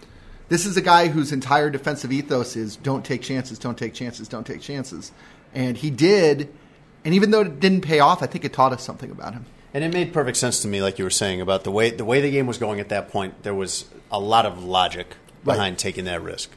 This 0.48 0.64
is 0.64 0.78
a 0.78 0.80
guy 0.80 1.08
whose 1.08 1.30
entire 1.30 1.68
defensive 1.68 2.10
ethos 2.10 2.56
is 2.56 2.76
don't 2.76 3.04
take 3.04 3.20
chances, 3.20 3.58
don't 3.58 3.76
take 3.76 3.92
chances, 3.92 4.28
don't 4.28 4.46
take 4.46 4.62
chances. 4.62 5.12
And 5.52 5.76
he 5.76 5.90
did. 5.90 6.50
And 7.04 7.14
even 7.14 7.30
though 7.30 7.42
it 7.42 7.60
didn't 7.60 7.82
pay 7.82 8.00
off, 8.00 8.22
I 8.22 8.26
think 8.26 8.46
it 8.46 8.54
taught 8.54 8.72
us 8.72 8.82
something 8.82 9.10
about 9.10 9.34
him. 9.34 9.44
And 9.74 9.84
it 9.84 9.92
made 9.92 10.14
perfect 10.14 10.38
sense 10.38 10.60
to 10.60 10.68
me, 10.68 10.80
like 10.80 10.98
you 10.98 11.04
were 11.04 11.10
saying, 11.10 11.42
about 11.42 11.64
the 11.64 11.70
way 11.70 11.90
the 11.90 12.06
way 12.06 12.22
the 12.22 12.30
game 12.30 12.46
was 12.46 12.56
going 12.56 12.80
at 12.80 12.88
that 12.88 13.10
point. 13.10 13.42
There 13.42 13.54
was 13.54 13.84
a 14.10 14.18
lot 14.18 14.46
of 14.46 14.64
logic 14.64 15.16
behind 15.44 15.74
right. 15.74 15.78
taking 15.78 16.06
that 16.06 16.22
risk. 16.22 16.50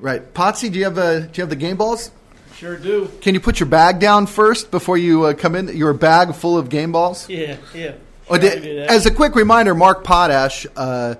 Right, 0.00 0.22
Potsy, 0.32 0.70
do 0.70 0.78
you 0.78 0.84
have 0.84 0.98
a 0.98 1.22
do 1.22 1.30
you 1.34 1.42
have 1.42 1.50
the 1.50 1.56
game 1.56 1.76
balls? 1.76 2.10
Sure 2.54 2.76
do. 2.76 3.10
Can 3.20 3.34
you 3.34 3.40
put 3.40 3.60
your 3.60 3.68
bag 3.68 4.00
down 4.00 4.26
first 4.26 4.70
before 4.70 4.96
you 4.96 5.24
uh, 5.24 5.34
come 5.34 5.54
in? 5.54 5.76
Your 5.76 5.92
bag 5.92 6.34
full 6.34 6.58
of 6.58 6.68
game 6.68 6.92
balls. 6.92 7.28
Yeah, 7.28 7.56
yeah. 7.74 7.92
Oh, 8.30 8.34
as 8.34 9.06
a 9.06 9.10
quick 9.10 9.34
reminder, 9.34 9.74
Mark 9.74 10.04
Potash 10.04 10.66
uh, 10.76 11.14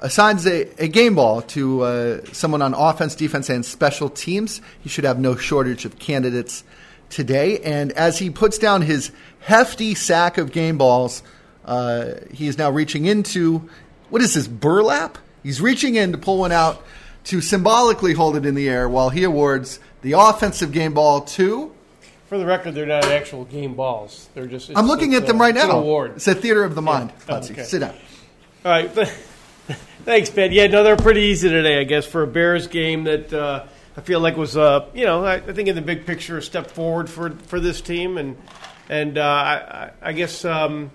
assigns 0.00 0.46
a, 0.46 0.68
a, 0.82 0.88
game 0.88 1.14
ball 1.14 1.40
to 1.42 1.82
uh, 1.82 2.24
someone 2.32 2.60
on 2.60 2.74
offense, 2.74 3.14
defense, 3.14 3.48
and 3.48 3.64
special 3.64 4.10
teams. 4.10 4.60
He 4.80 4.88
should 4.88 5.04
have 5.04 5.18
no 5.18 5.34
shortage 5.34 5.84
of 5.84 5.98
candidates 5.98 6.62
today. 7.08 7.60
And 7.60 7.92
as 7.92 8.18
he 8.18 8.28
puts 8.28 8.58
down 8.58 8.82
his 8.82 9.12
hefty 9.40 9.94
sack 9.94 10.36
of 10.36 10.52
game 10.52 10.76
balls, 10.76 11.22
uh, 11.64 12.14
he 12.32 12.48
is 12.48 12.58
now 12.58 12.70
reaching 12.70 13.06
into 13.06 13.68
what 14.10 14.20
is 14.20 14.34
this 14.34 14.46
burlap? 14.46 15.16
He's 15.42 15.60
reaching 15.60 15.94
in 15.94 16.12
to 16.12 16.18
pull 16.18 16.38
one 16.38 16.52
out 16.52 16.84
to 17.24 17.40
symbolically 17.40 18.14
hold 18.14 18.36
it 18.36 18.46
in 18.46 18.54
the 18.54 18.68
air 18.68 18.88
while 18.88 19.10
he 19.10 19.24
awards 19.24 19.80
the 20.02 20.12
offensive 20.12 20.72
game 20.72 20.94
ball 20.94 21.22
to. 21.22 21.72
For 22.26 22.38
the 22.38 22.46
record, 22.46 22.74
they're 22.74 22.86
not 22.86 23.04
actual 23.04 23.44
game 23.44 23.74
balls. 23.74 24.28
They're 24.34 24.46
just. 24.46 24.70
I'm 24.74 24.86
looking 24.86 25.14
at 25.14 25.26
them 25.26 25.40
right 25.40 25.54
now. 25.54 25.64
It's 25.64 25.74
award. 25.74 26.12
It's 26.16 26.28
a 26.28 26.34
theater 26.34 26.64
of 26.64 26.74
the 26.74 26.82
mind. 26.82 27.12
Yeah. 27.28 27.36
Okay. 27.36 27.62
Sit 27.64 27.80
down. 27.80 27.94
All 28.64 28.72
right. 28.72 28.90
Thanks, 30.04 30.30
Ben. 30.30 30.50
Yeah, 30.50 30.66
no, 30.66 30.82
they're 30.82 30.96
pretty 30.96 31.20
easy 31.20 31.48
today, 31.48 31.78
I 31.78 31.84
guess, 31.84 32.06
for 32.06 32.22
a 32.22 32.26
Bears 32.26 32.66
game 32.66 33.04
that 33.04 33.32
uh, 33.32 33.66
I 33.96 34.00
feel 34.00 34.18
like 34.18 34.36
was, 34.36 34.56
uh, 34.56 34.86
you 34.94 35.04
know, 35.04 35.24
I, 35.24 35.34
I, 35.34 35.52
think 35.52 35.68
in 35.68 35.76
the 35.76 35.82
big 35.82 36.06
picture, 36.06 36.38
a 36.38 36.42
step 36.42 36.70
forward 36.70 37.08
for 37.08 37.30
for 37.30 37.60
this 37.60 37.80
team, 37.80 38.18
and 38.18 38.36
and 38.88 39.18
uh, 39.18 39.22
I, 39.22 39.90
I, 40.00 40.12
guess. 40.12 40.44
Um, 40.44 40.90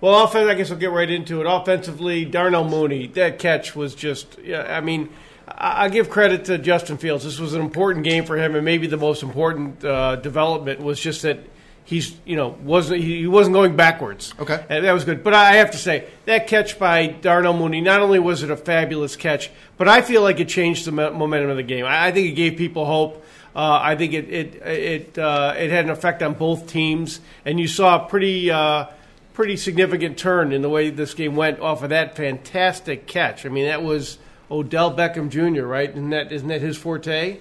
well, 0.00 0.24
offense. 0.24 0.48
I 0.48 0.54
guess 0.54 0.70
we'll 0.70 0.78
get 0.78 0.90
right 0.90 1.10
into 1.10 1.40
it. 1.40 1.46
Offensively, 1.46 2.24
Darnell 2.24 2.64
Mooney, 2.64 3.08
that 3.08 3.38
catch 3.38 3.76
was 3.76 3.94
just. 3.94 4.38
Yeah, 4.42 4.62
I 4.62 4.80
mean 4.80 5.10
I 5.56 5.88
give 5.88 6.10
credit 6.10 6.46
to 6.46 6.58
Justin 6.58 6.98
Fields. 6.98 7.24
This 7.24 7.38
was 7.38 7.54
an 7.54 7.60
important 7.60 8.04
game 8.04 8.24
for 8.24 8.36
him, 8.36 8.54
and 8.54 8.64
maybe 8.64 8.86
the 8.86 8.96
most 8.96 9.22
important 9.22 9.84
uh, 9.84 10.16
development 10.16 10.80
was 10.80 11.00
just 11.00 11.22
that 11.22 11.38
he's 11.84 12.14
you 12.26 12.36
know 12.36 12.48
wasn't 12.62 13.02
he 13.02 13.26
wasn't 13.26 13.54
going 13.54 13.74
backwards. 13.74 14.34
Okay. 14.38 14.62
and 14.68 14.84
that 14.84 14.92
was 14.92 15.04
good. 15.04 15.24
But 15.24 15.34
I 15.34 15.54
have 15.54 15.70
to 15.70 15.78
say 15.78 16.08
that 16.26 16.46
catch 16.48 16.78
by 16.78 17.06
Darnell 17.06 17.54
Mooney 17.54 17.80
not 17.80 18.00
only 18.00 18.18
was 18.18 18.42
it 18.42 18.50
a 18.50 18.56
fabulous 18.56 19.16
catch, 19.16 19.50
but 19.76 19.88
I 19.88 20.02
feel 20.02 20.22
like 20.22 20.38
it 20.38 20.48
changed 20.48 20.84
the 20.84 20.92
momentum 20.92 21.50
of 21.50 21.56
the 21.56 21.62
game. 21.62 21.86
I, 21.86 22.12
think 22.12 22.28
it 22.28 22.32
gave 22.32 22.56
people 22.56 22.84
hope. 22.84 23.24
Uh, 23.56 23.80
I 23.82 23.96
think 23.96 24.12
it 24.12 24.28
it 24.28 24.54
it 24.66 25.18
uh, 25.18 25.54
it 25.56 25.70
had 25.70 25.86
an 25.86 25.90
effect 25.90 26.22
on 26.22 26.34
both 26.34 26.66
teams, 26.66 27.20
and 27.44 27.58
you 27.58 27.68
saw 27.68 28.04
a 28.04 28.08
pretty. 28.08 28.50
Uh, 28.50 28.86
pretty 29.34 29.56
significant 29.56 30.18
turn 30.18 30.52
in 30.52 30.62
the 30.62 30.68
way 30.68 30.90
this 30.90 31.14
game 31.14 31.36
went 31.36 31.60
off 31.60 31.84
of 31.84 31.90
that 31.90 32.16
fantastic 32.16 33.06
catch. 33.06 33.46
I 33.46 33.48
mean, 33.48 33.66
that 33.66 33.84
was 33.84 34.18
Odell 34.50 34.94
Beckham 34.96 35.28
Jr., 35.28 35.64
right? 35.64 35.90
Isn't 35.90 36.10
that 36.10 36.32
isn't 36.32 36.48
that 36.48 36.60
his 36.60 36.76
forte? 36.76 37.38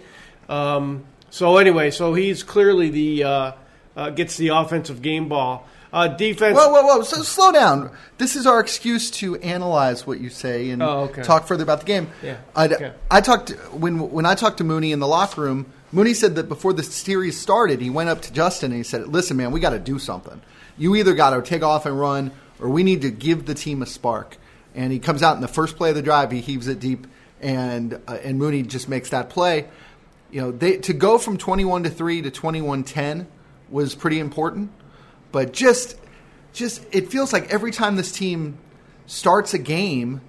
Um, 0.49 1.05
so 1.29 1.57
anyway, 1.57 1.91
so 1.91 2.13
he's 2.13 2.43
clearly 2.43 2.89
the 2.89 3.23
uh, 3.23 3.51
uh, 3.95 4.09
gets 4.11 4.37
the 4.37 4.49
offensive 4.49 5.01
game 5.01 5.27
ball. 5.27 5.67
Uh, 5.91 6.09
defense. 6.09 6.57
Whoa, 6.57 6.69
whoa, 6.69 6.85
whoa! 6.85 7.01
So 7.03 7.21
slow 7.23 7.51
down. 7.51 7.91
This 8.17 8.35
is 8.35 8.45
our 8.45 8.59
excuse 8.59 9.09
to 9.11 9.37
analyze 9.37 10.05
what 10.05 10.19
you 10.19 10.29
say 10.29 10.69
and 10.69 10.83
oh, 10.83 11.03
okay. 11.03 11.23
talk 11.23 11.47
further 11.47 11.63
about 11.63 11.79
the 11.79 11.85
game. 11.85 12.09
Yeah. 12.21 12.37
I, 12.55 12.65
okay. 12.65 12.93
I 13.09 13.21
talked 13.21 13.51
when 13.71 14.11
when 14.11 14.25
I 14.25 14.35
talked 14.35 14.57
to 14.57 14.63
Mooney 14.63 14.91
in 14.91 14.99
the 14.99 15.07
locker 15.07 15.41
room. 15.41 15.71
Mooney 15.93 16.13
said 16.13 16.35
that 16.35 16.49
before 16.49 16.73
the 16.73 16.83
series 16.83 17.39
started, 17.39 17.79
he 17.79 17.89
went 17.89 18.09
up 18.09 18.21
to 18.23 18.33
Justin 18.33 18.71
and 18.71 18.77
he 18.77 18.83
said, 18.83 19.07
"Listen, 19.07 19.37
man, 19.37 19.51
we 19.51 19.61
got 19.61 19.69
to 19.69 19.79
do 19.79 19.97
something. 19.97 20.41
You 20.77 20.95
either 20.97 21.13
got 21.13 21.29
to 21.29 21.41
take 21.41 21.63
off 21.63 21.85
and 21.85 21.97
run, 21.97 22.31
or 22.59 22.67
we 22.67 22.83
need 22.83 23.01
to 23.03 23.09
give 23.09 23.45
the 23.45 23.55
team 23.55 23.81
a 23.81 23.85
spark." 23.85 24.37
And 24.77 24.93
he 24.93 24.99
comes 24.99 25.23
out 25.23 25.35
in 25.35 25.41
the 25.41 25.49
first 25.49 25.75
play 25.75 25.89
of 25.89 25.95
the 25.95 26.01
drive. 26.01 26.31
He 26.31 26.39
heaves 26.39 26.69
it 26.69 26.79
deep, 26.79 27.07
and 27.41 27.95
uh, 28.07 28.19
and 28.23 28.37
Mooney 28.37 28.61
just 28.61 28.87
makes 28.87 29.09
that 29.09 29.29
play. 29.29 29.67
You 30.31 30.41
know, 30.41 30.51
they, 30.51 30.77
to 30.77 30.93
go 30.93 31.17
from 31.17 31.37
twenty-one 31.37 31.83
to 31.83 31.89
three 31.89 32.21
to 32.21 32.31
twenty-one 32.31 32.83
ten 32.83 33.27
was 33.69 33.95
pretty 33.95 34.19
important. 34.19 34.71
But 35.31 35.51
just 35.51 35.97
just 36.53 36.85
it 36.91 37.09
feels 37.09 37.33
like 37.33 37.51
every 37.51 37.71
time 37.71 37.95
this 37.95 38.11
team 38.11 38.59
starts 39.07 39.53
a 39.53 39.57
game, 39.57 40.21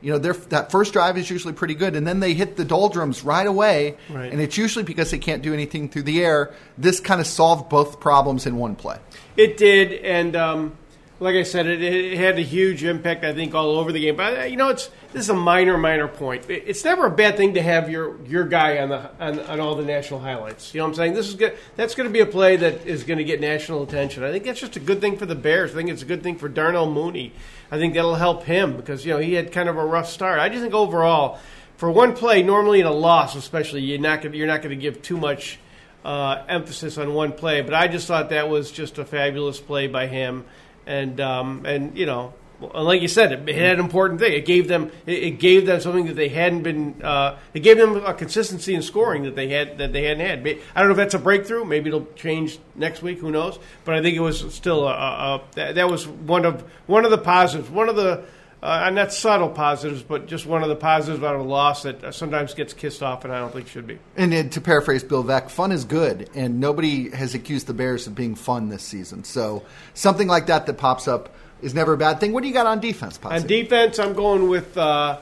you 0.00 0.12
know, 0.12 0.18
that 0.18 0.72
first 0.72 0.92
drive 0.92 1.16
is 1.16 1.30
usually 1.30 1.54
pretty 1.54 1.74
good, 1.74 1.94
and 1.94 2.04
then 2.04 2.18
they 2.18 2.34
hit 2.34 2.56
the 2.56 2.64
doldrums 2.64 3.22
right 3.22 3.46
away, 3.46 3.96
right. 4.10 4.32
and 4.32 4.40
it's 4.40 4.58
usually 4.58 4.84
because 4.84 5.12
they 5.12 5.18
can't 5.18 5.42
do 5.42 5.54
anything 5.54 5.88
through 5.88 6.02
the 6.02 6.24
air. 6.24 6.52
This 6.76 6.98
kind 6.98 7.20
of 7.20 7.26
solved 7.26 7.68
both 7.68 8.00
problems 8.00 8.46
in 8.46 8.56
one 8.56 8.74
play. 8.74 8.98
It 9.36 9.56
did, 9.56 9.92
and 9.92 10.34
um, 10.34 10.76
like 11.22 11.36
I 11.36 11.44
said, 11.44 11.66
it, 11.66 11.80
it, 11.82 12.18
had 12.18 12.36
a 12.38 12.42
huge 12.42 12.82
impact. 12.82 13.24
I 13.24 13.32
think 13.32 13.54
all 13.54 13.78
over 13.78 13.92
the 13.92 14.00
game. 14.00 14.16
But 14.16 14.38
uh, 14.38 14.42
you 14.42 14.56
know, 14.56 14.70
it's 14.70 14.90
this 15.12 15.22
is 15.22 15.30
a 15.30 15.34
minor, 15.34 15.78
minor 15.78 16.08
point. 16.08 16.50
It's 16.50 16.84
never 16.84 17.06
a 17.06 17.10
bad 17.10 17.36
thing 17.36 17.54
to 17.54 17.62
have 17.62 17.88
your 17.88 18.20
your 18.24 18.44
guy 18.44 18.78
on 18.78 18.88
the 18.88 19.10
on, 19.20 19.38
on 19.40 19.60
all 19.60 19.76
the 19.76 19.84
national 19.84 20.20
highlights. 20.20 20.74
You 20.74 20.78
know 20.78 20.84
what 20.84 20.90
I'm 20.90 20.94
saying? 20.96 21.14
This 21.14 21.28
is 21.28 21.34
good. 21.34 21.56
That's 21.76 21.94
going 21.94 22.08
to 22.08 22.12
be 22.12 22.20
a 22.20 22.26
play 22.26 22.56
that 22.56 22.86
is 22.86 23.04
going 23.04 23.18
to 23.18 23.24
get 23.24 23.40
national 23.40 23.84
attention. 23.84 24.24
I 24.24 24.32
think 24.32 24.44
that's 24.44 24.60
just 24.60 24.76
a 24.76 24.80
good 24.80 25.00
thing 25.00 25.16
for 25.16 25.26
the 25.26 25.36
Bears. 25.36 25.70
I 25.70 25.74
think 25.74 25.90
it's 25.90 26.02
a 26.02 26.06
good 26.06 26.24
thing 26.24 26.36
for 26.36 26.48
Darnell 26.48 26.90
Mooney. 26.90 27.32
I 27.70 27.78
think 27.78 27.94
that'll 27.94 28.16
help 28.16 28.42
him 28.44 28.76
because 28.76 29.06
you 29.06 29.12
know 29.12 29.18
he 29.18 29.34
had 29.34 29.52
kind 29.52 29.68
of 29.68 29.76
a 29.76 29.84
rough 29.84 30.08
start. 30.08 30.40
I 30.40 30.48
just 30.48 30.62
think 30.62 30.74
overall, 30.74 31.38
for 31.76 31.90
one 31.90 32.14
play, 32.14 32.42
normally 32.42 32.80
in 32.80 32.86
a 32.86 32.92
loss, 32.92 33.36
especially, 33.36 33.82
you're 33.82 34.00
not 34.00 34.22
gonna, 34.22 34.36
you're 34.36 34.48
not 34.48 34.60
going 34.60 34.76
to 34.76 34.82
give 34.82 35.02
too 35.02 35.16
much. 35.16 35.58
Uh, 36.04 36.44
emphasis 36.48 36.98
on 36.98 37.14
one 37.14 37.30
play, 37.30 37.60
but 37.60 37.74
I 37.74 37.86
just 37.86 38.08
thought 38.08 38.30
that 38.30 38.48
was 38.48 38.72
just 38.72 38.98
a 38.98 39.04
fabulous 39.04 39.60
play 39.60 39.86
by 39.86 40.08
him 40.08 40.44
and 40.86 41.20
um, 41.20 41.64
and 41.66 41.96
you 41.96 42.06
know, 42.06 42.34
like 42.74 43.02
you 43.02 43.08
said, 43.08 43.32
it, 43.32 43.48
it, 43.48 43.54
had 43.54 43.74
an 43.74 43.80
important 43.80 44.20
thing. 44.20 44.32
It 44.32 44.46
gave 44.46 44.68
them 44.68 44.90
it, 45.06 45.22
it 45.22 45.30
gave 45.38 45.66
them 45.66 45.80
something 45.80 46.06
that 46.06 46.14
they 46.14 46.28
hadn't 46.28 46.62
been. 46.62 47.02
Uh, 47.02 47.38
it 47.54 47.60
gave 47.60 47.78
them 47.78 48.04
a 48.04 48.14
consistency 48.14 48.74
in 48.74 48.82
scoring 48.82 49.24
that 49.24 49.36
they 49.36 49.48
had 49.48 49.78
that 49.78 49.92
they 49.92 50.04
hadn't 50.04 50.26
had. 50.26 50.46
I 50.74 50.80
don't 50.80 50.88
know 50.88 50.92
if 50.92 50.96
that's 50.96 51.14
a 51.14 51.18
breakthrough. 51.18 51.64
Maybe 51.64 51.88
it'll 51.88 52.06
change 52.14 52.58
next 52.74 53.02
week. 53.02 53.18
Who 53.18 53.30
knows? 53.30 53.58
But 53.84 53.94
I 53.94 54.02
think 54.02 54.16
it 54.16 54.20
was 54.20 54.54
still 54.54 54.86
a, 54.86 54.92
a, 54.92 55.34
a 55.36 55.42
that, 55.54 55.74
that 55.76 55.90
was 55.90 56.06
one 56.06 56.44
of 56.44 56.62
one 56.86 57.04
of 57.04 57.10
the 57.10 57.18
positives. 57.18 57.70
One 57.70 57.88
of 57.88 57.96
the 57.96 58.24
uh, 58.62 58.84
and 58.84 58.96
that's 58.96 59.18
subtle 59.18 59.48
positives, 59.48 60.04
but 60.04 60.26
just 60.26 60.46
one 60.46 60.62
of 60.62 60.68
the 60.68 60.76
positives 60.76 61.20
out 61.24 61.34
of 61.34 61.40
a 61.40 61.44
loss 61.44 61.82
that 61.82 62.14
sometimes 62.14 62.54
gets 62.54 62.72
kissed 62.72 63.02
off, 63.02 63.24
and 63.24 63.34
I 63.34 63.40
don't 63.40 63.52
think 63.52 63.66
should 63.66 63.88
be. 63.88 63.98
And 64.16 64.52
to 64.52 64.60
paraphrase 64.60 65.02
Bill 65.02 65.24
Veeck, 65.24 65.50
fun 65.50 65.72
is 65.72 65.84
good, 65.84 66.30
and 66.34 66.60
nobody 66.60 67.10
has 67.10 67.34
accused 67.34 67.66
the 67.66 67.74
Bears 67.74 68.06
of 68.06 68.14
being 68.14 68.36
fun 68.36 68.68
this 68.68 68.84
season. 68.84 69.24
So 69.24 69.64
something 69.94 70.28
like 70.28 70.46
that 70.46 70.66
that 70.66 70.74
pops 70.74 71.08
up 71.08 71.34
is 71.60 71.74
never 71.74 71.94
a 71.94 71.96
bad 71.96 72.20
thing. 72.20 72.32
What 72.32 72.42
do 72.42 72.48
you 72.48 72.54
got 72.54 72.66
on 72.66 72.78
defense, 72.78 73.18
Potsy? 73.18 73.32
On 73.32 73.46
defense, 73.48 73.98
I'm 73.98 74.12
going 74.12 74.48
with 74.48 74.78
uh, 74.78 75.18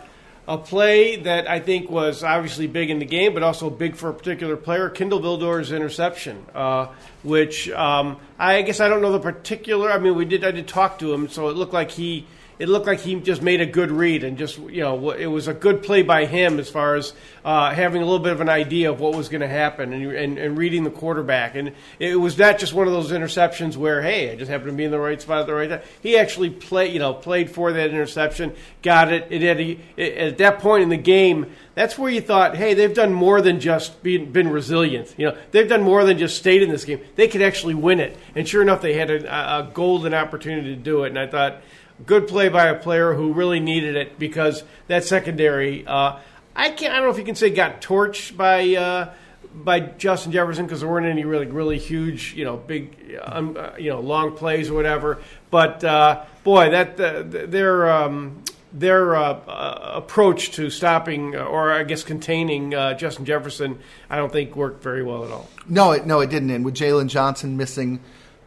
a 0.47 0.59
play 0.59 1.17
that 1.23 1.49
I 1.49 1.61
think 1.61 1.91
was 1.91 2.23
obviously 2.23 2.67
big 2.67 2.91
in 2.91 2.99
the 2.99 3.07
game, 3.07 3.33
but 3.33 3.43
also 3.43 3.71
big 3.71 3.97
for 3.97 4.11
a 4.11 4.15
particular 4.15 4.59
player, 4.59 4.91
Kindle 4.91 5.19
Vildor's 5.19 5.73
interception, 5.73 6.45
uh, 6.55 6.89
which 7.23 7.71
um, 7.71 8.19
I 8.39 8.61
guess 8.61 8.81
I 8.81 8.89
don't 8.89 9.01
know 9.01 9.13
the 9.13 9.19
particular. 9.19 9.91
I 9.91 9.97
mean, 9.97 10.15
we 10.15 10.27
did 10.27 10.45
I 10.45 10.51
did 10.51 10.69
talk 10.69 10.99
to 10.99 11.11
him, 11.11 11.31
so 11.31 11.49
it 11.49 11.57
looked 11.57 11.73
like 11.73 11.91
he– 11.91 12.27
it 12.61 12.69
looked 12.69 12.87
like 12.87 13.01
he 13.01 13.19
just 13.19 13.41
made 13.41 13.63
a 13.63 13.67
good 13.67 13.91
read 13.91 14.23
and 14.23 14.37
just 14.37 14.59
you 14.59 14.83
know 14.83 15.11
it 15.11 15.27
was 15.27 15.49
a 15.49 15.55
good 15.55 15.83
play 15.83 16.03
by 16.03 16.27
him 16.27 16.61
as 16.61 16.69
far 16.69 16.95
as 16.95 17.15
uh, 17.43 17.75
having 17.75 18.03
a 18.03 18.05
little 18.05 18.21
bit 18.21 18.33
of 18.33 18.43
an 18.43 18.51
idea 18.51 18.91
of 18.91 19.01
what 19.01 19.17
was 19.17 19.31
going 19.31 19.41
to 19.41 19.49
happen 19.49 19.95
and, 19.95 20.13
and, 20.13 20.39
and 20.39 20.59
reading 20.59 20.85
the 20.85 20.91
quarterback 20.91 21.55
and 21.55 21.73
it 21.99 22.17
was 22.17 22.39
not 22.39 22.59
just 22.59 22.75
one 22.75 22.87
of 22.87 22.93
those 22.93 23.13
interceptions 23.13 23.79
where 23.79 24.03
hey 24.03 24.31
I 24.31 24.37
just 24.37 24.51
happened 24.51 24.73
to 24.73 24.77
be 24.77 24.85
in 24.85 24.91
the 24.91 25.01
right 25.01 25.21
spot 25.21 25.41
at 25.41 25.47
the 25.47 25.55
right 25.55 25.71
time. 25.71 25.81
He 26.03 26.19
actually 26.19 26.51
played 26.51 26.93
you 26.93 26.99
know 26.99 27.15
played 27.15 27.51
for 27.51 27.73
that 27.73 27.91
interception, 27.91 28.55
got 28.83 29.11
it. 29.11 29.27
It 29.31 29.41
had 29.41 29.59
a, 29.59 29.79
it, 29.97 30.19
at 30.19 30.39
that 30.39 30.59
point 30.59 30.83
in 30.83 30.91
the 30.91 30.99
game. 30.99 31.47
That's 31.75 31.97
where 31.97 32.11
you 32.11 32.21
thought, 32.21 32.57
hey, 32.57 32.75
they've 32.75 32.93
done 32.93 33.13
more 33.13 33.41
than 33.41 33.59
just 33.59 34.03
been, 34.03 34.33
been 34.33 34.49
resilient. 34.49 35.15
You 35.17 35.31
know, 35.31 35.39
they've 35.51 35.69
done 35.69 35.83
more 35.83 36.05
than 36.05 36.19
just 36.19 36.37
stayed 36.37 36.63
in 36.63 36.69
this 36.69 36.85
game. 36.85 37.01
They 37.15 37.27
could 37.27 37.41
actually 37.41 37.75
win 37.75 38.01
it. 38.01 38.19
And 38.35 38.47
sure 38.47 38.61
enough, 38.61 38.83
they 38.83 38.93
had 38.93 39.11
a, 39.11 39.61
a 39.61 39.71
golden 39.73 40.13
opportunity 40.13 40.75
to 40.75 40.83
do 40.83 41.05
it. 41.05 41.09
And 41.09 41.19
I 41.19 41.27
thought, 41.27 41.63
good 42.07 42.29
play 42.29 42.49
by 42.49 42.67
a 42.67 42.75
player 42.75 43.15
who 43.15 43.33
really 43.33 43.61
needed 43.61 43.97
it 43.97 44.19
because 44.19 44.63
that 44.89 45.05
secondary. 45.05 45.87
Uh, 45.87 46.19
I 46.55 46.71
can't. 46.71 46.93
I 46.93 46.97
don't 46.97 47.07
know 47.07 47.13
if 47.13 47.19
you 47.19 47.25
can 47.25 47.35
say 47.35 47.51
got 47.51 47.81
torched 47.81 48.37
by 48.37 48.75
uh, 48.75 49.13
by 49.55 49.81
Justin 49.81 50.33
Jefferson 50.33 50.67
because 50.67 50.81
there 50.81 50.89
weren't 50.89 51.07
any 51.07 51.25
really 51.25 51.47
really 51.47 51.79
huge, 51.79 52.35
you 52.35 52.45
know, 52.45 52.57
big, 52.57 53.19
um, 53.23 53.57
uh, 53.59 53.77
you 53.79 53.91
know, 53.91 54.01
long 54.01 54.37
plays 54.37 54.71
or 54.71 54.75
whatever. 54.75 55.19
But 55.51 55.83
uh, 55.85 56.25
boy, 56.45 56.71
that 56.71 57.01
uh, 57.01 57.23
their 57.25 57.91
um, 57.91 58.43
their 58.73 59.17
uh, 59.17 59.33
uh, 59.33 59.93
approach 59.95 60.53
to 60.53 60.71
stopping 60.71 61.37
or 61.37 61.73
I 61.73 61.85
guess 61.85 62.03
containing 62.03 62.73
Justin 62.99 63.25
Jefferson, 63.25 63.79
I 64.09 64.17
don't 64.17 64.33
think 64.33 64.57
worked 64.57 64.83
very 64.83 65.03
well 65.03 65.25
at 65.25 65.31
all. 65.31 65.49
No, 65.69 65.93
it, 65.93 66.07
no, 66.07 66.21
it 66.21 66.31
didn't. 66.31 66.51
And 66.51 66.65
with 66.65 66.75
Jaylon 66.75 67.09
Johnson 67.09 67.57
missing 67.57 68.01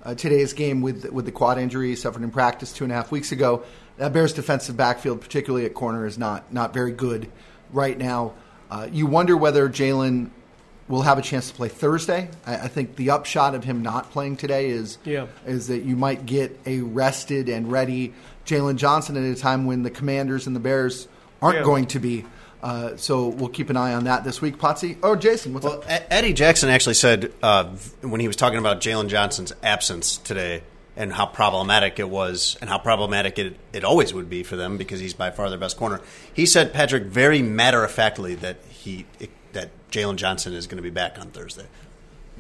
uh, 0.04 0.16
today's 0.16 0.54
game 0.54 0.82
with 0.82 1.10
with 1.12 1.26
the 1.26 1.32
quad 1.32 1.58
injury 1.58 1.90
he 1.90 1.96
suffered 1.96 2.24
in 2.24 2.32
practice 2.32 2.74
two 2.74 2.84
and 2.84 2.92
a 2.92 2.96
half 2.96 3.12
weeks 3.12 3.32
ago. 3.32 3.64
That 3.98 4.12
Bears 4.12 4.34
defensive 4.34 4.76
backfield, 4.76 5.22
particularly 5.22 5.66
at 5.66 5.74
corner, 5.74 6.06
is 6.06 6.18
not 6.18 6.52
not 6.54 6.74
very 6.74 6.92
good 6.92 7.32
right 7.72 7.98
now. 7.98 8.34
Uh, 8.70 8.88
you 8.92 9.06
wonder 9.06 9.38
whether 9.38 9.70
Jaylon 9.70 10.30
will 10.88 11.04
have 11.04 11.18
a 11.18 11.22
chance 11.22 11.50
to 11.50 11.56
play 11.56 11.70
Thursday. 11.70 12.30
I, 12.46 12.56
I, 12.56 12.68
think 12.68 12.96
the 12.98 13.12
upshot 13.12 13.56
of 13.56 13.64
him 13.64 13.82
not 13.82 14.12
playing 14.12 14.38
today 14.38 14.70
is 14.70 14.98
yeah. 15.06 15.28
is 15.46 15.68
that 15.68 15.84
you 15.84 15.96
might 15.96 16.26
get 16.26 16.60
a 16.66 16.82
rested 16.82 17.50
and 17.50 17.72
ready 17.72 18.14
Jaylon 18.46 18.76
Johnson 18.76 19.16
at 19.16 19.24
a 19.24 19.40
time 19.40 19.66
when 19.66 19.84
the 19.84 19.90
Commanders 19.90 20.48
and 20.48 20.56
the 20.56 20.60
Bears 20.60 21.08
aren't 21.42 21.58
yeah. 21.58 21.64
going 21.64 21.86
to 21.88 22.00
be. 22.00 22.26
Uh, 22.64 22.96
so 22.96 23.28
we'll 23.28 23.50
keep 23.50 23.70
an 23.70 23.76
eye 23.76 23.94
on 23.94 24.06
that 24.06 24.24
this 24.24 24.42
week. 24.42 24.58
Potsy. 24.58 24.98
Oh, 25.04 25.18
Jason, 25.18 25.54
what's 25.54 25.66
well, 25.66 25.80
up? 25.80 25.86
Eddie 25.88 26.32
Jackson 26.32 26.70
actually 26.70 26.94
said 26.94 27.34
uh, 27.44 27.66
when 28.00 28.22
he 28.22 28.28
was 28.28 28.38
talking 28.38 28.58
about 28.58 28.80
Jaylon 28.80 29.10
Johnson's 29.10 29.52
absence 29.62 30.16
today 30.16 30.64
and 30.96 31.12
how 31.12 31.26
problematic 31.26 32.00
it 32.00 32.10
was 32.10 32.58
and 32.62 32.70
how 32.70 32.78
problematic 32.78 33.38
it, 33.38 33.58
it 33.74 33.84
always 33.84 34.14
would 34.14 34.30
be 34.30 34.44
for 34.44 34.56
them 34.56 34.78
because 34.78 35.02
he's 35.02 35.14
by 35.14 35.30
far 35.30 35.50
their 35.50 35.60
best 35.60 35.76
corner. 35.76 36.00
He 36.34 36.46
said, 36.46 36.72
Patrick, 36.72 37.04
very 37.04 37.42
matter 37.42 37.84
of 37.84 37.92
factly 37.92 38.36
that 38.36 38.58
he 38.70 39.06
that 39.52 39.70
Jaylon 39.92 40.16
Johnson 40.16 40.54
is 40.54 40.66
going 40.66 40.78
to 40.78 40.84
be 40.84 40.90
back 40.90 41.20
on 41.20 41.32
Thursday. 41.32 41.66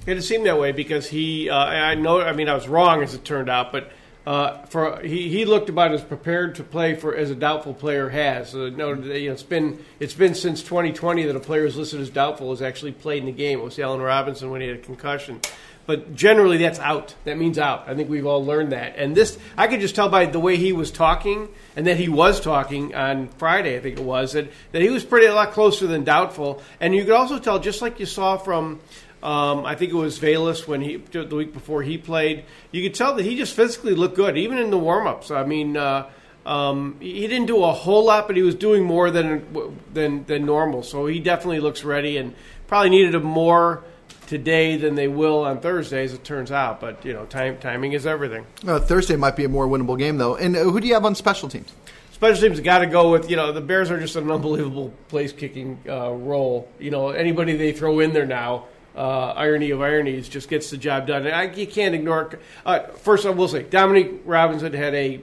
It 0.05 0.21
seemed 0.21 0.45
that 0.45 0.57
way 0.57 0.71
because 0.71 1.07
he. 1.07 1.49
Uh, 1.49 1.57
I 1.57 1.95
know. 1.95 2.21
I 2.21 2.31
mean, 2.31 2.47
I 2.47 2.55
was 2.55 2.67
wrong 2.67 3.03
as 3.03 3.13
it 3.13 3.25
turned 3.25 3.49
out, 3.49 3.71
but 3.73 3.91
uh, 4.25 4.61
for 4.67 5.01
he, 5.01 5.29
he 5.29 5.45
looked 5.45 5.69
about 5.69 5.91
as 5.91 6.01
prepared 6.01 6.55
to 6.55 6.63
play 6.63 6.95
for 6.95 7.15
as 7.15 7.29
a 7.29 7.35
doubtful 7.35 7.73
player 7.73 8.09
has. 8.09 8.55
Uh, 8.55 8.71
no, 8.73 8.93
you 8.93 9.27
know, 9.27 9.33
it's 9.33 9.43
been 9.43 9.83
it's 9.99 10.13
been 10.13 10.33
since 10.33 10.63
2020 10.63 11.23
that 11.23 11.35
a 11.35 11.39
player 11.39 11.63
who's 11.63 11.75
listed 11.75 11.99
as 11.99 12.09
doubtful 12.09 12.51
has 12.51 12.61
actually 12.61 12.93
played 12.93 13.19
in 13.19 13.25
the 13.25 13.31
game. 13.31 13.59
It 13.59 13.63
was 13.63 13.77
Allen 13.79 14.01
Robinson 14.01 14.49
when 14.49 14.61
he 14.61 14.67
had 14.67 14.77
a 14.77 14.81
concussion. 14.81 15.41
But 15.85 16.15
generally, 16.15 16.57
that's 16.57 16.79
out. 16.79 17.13
That 17.25 17.37
means 17.37 17.59
out. 17.59 17.89
I 17.89 17.95
think 17.95 18.09
we've 18.09 18.25
all 18.25 18.45
learned 18.45 18.71
that. 18.71 18.95
And 18.95 19.15
this, 19.15 19.37
I 19.57 19.67
could 19.67 19.81
just 19.81 19.95
tell 19.95 20.07
by 20.07 20.25
the 20.25 20.39
way 20.39 20.55
he 20.55 20.71
was 20.71 20.91
talking, 20.91 21.49
and 21.75 21.87
that 21.87 21.97
he 21.97 22.07
was 22.07 22.39
talking 22.39 22.95
on 22.95 23.27
Friday, 23.27 23.75
I 23.75 23.81
think 23.81 23.99
it 23.99 24.03
was, 24.03 24.31
that, 24.31 24.49
that 24.71 24.81
he 24.81 24.89
was 24.89 25.03
pretty 25.03 25.27
a 25.27 25.35
lot 25.35 25.51
closer 25.51 25.85
than 25.85 26.05
doubtful. 26.05 26.61
And 26.79 26.95
you 26.95 27.03
could 27.03 27.13
also 27.13 27.37
tell, 27.37 27.59
just 27.59 27.81
like 27.81 27.99
you 27.99 28.05
saw 28.05 28.37
from 28.37 28.79
um, 29.23 29.65
I 29.65 29.75
think 29.75 29.91
it 29.91 29.95
was 29.95 30.19
Velus 30.19 30.67
when 30.67 30.81
he 30.81 30.97
the 30.97 31.35
week 31.35 31.53
before 31.53 31.81
he 31.81 31.97
played. 31.97 32.43
You 32.71 32.83
could 32.83 32.93
tell 32.93 33.15
that 33.15 33.23
he 33.23 33.37
just 33.37 33.55
physically 33.55 33.95
looked 33.95 34.17
good, 34.17 34.37
even 34.37 34.57
in 34.57 34.69
the 34.69 34.77
warm-ups. 34.77 35.31
I 35.31 35.45
mean, 35.45 35.77
uh, 35.77 36.09
um, 36.45 36.97
he 36.99 37.25
didn't 37.25 37.45
do 37.45 37.63
a 37.63 37.71
whole 37.71 38.03
lot, 38.03 38.27
but 38.27 38.35
he 38.35 38.43
was 38.43 38.53
doing 38.53 38.83
more 38.83 39.09
than 39.11 39.77
than 39.93 40.25
than 40.25 40.45
normal. 40.45 40.83
So 40.83 41.05
he 41.05 41.21
definitely 41.21 41.61
looks 41.61 41.85
ready, 41.85 42.17
and 42.17 42.35
probably 42.67 42.89
needed 42.89 43.15
a 43.15 43.21
more 43.21 43.85
today 44.27 44.75
than 44.75 44.95
they 44.95 45.07
will 45.07 45.45
on 45.45 45.61
Thursday, 45.61 46.03
as 46.03 46.13
it 46.13 46.25
turns 46.25 46.51
out. 46.51 46.81
But 46.81 47.05
you 47.05 47.13
know, 47.13 47.25
time 47.25 47.59
timing 47.59 47.93
is 47.93 48.05
everything. 48.05 48.45
Uh, 48.67 48.81
Thursday 48.81 49.15
might 49.15 49.37
be 49.37 49.45
a 49.45 49.49
more 49.49 49.67
winnable 49.67 49.97
game, 49.97 50.17
though. 50.17 50.35
And 50.35 50.57
uh, 50.57 50.63
who 50.65 50.81
do 50.81 50.87
you 50.87 50.95
have 50.95 51.05
on 51.05 51.15
special 51.15 51.47
teams? 51.47 51.71
Special 52.11 52.41
teams 52.41 52.59
got 52.59 52.79
to 52.79 52.87
go 52.87 53.09
with 53.09 53.29
you 53.29 53.37
know 53.37 53.53
the 53.53 53.61
Bears 53.61 53.89
are 53.89 54.01
just 54.01 54.17
an 54.17 54.29
unbelievable 54.29 54.93
place 55.07 55.31
kicking 55.31 55.79
uh, 55.87 56.11
role. 56.11 56.69
You 56.77 56.91
know 56.91 57.11
anybody 57.11 57.55
they 57.55 57.71
throw 57.71 58.01
in 58.01 58.11
there 58.11 58.25
now. 58.25 58.65
Uh, 58.95 59.33
irony 59.35 59.71
of 59.71 59.81
ironies 59.81 60.29
just 60.29 60.49
gets 60.49 60.69
the 60.69 60.77
job 60.77 61.07
done. 61.07 61.25
I, 61.25 61.51
you 61.51 61.65
can't 61.65 61.95
ignore. 61.95 62.37
Uh, 62.63 62.81
first, 62.97 63.25
I 63.25 63.31
will 63.31 63.47
say 63.47 63.63
Dominique 63.63 64.21
Robinson 64.23 64.71
had 64.73 64.93
a 64.93 65.19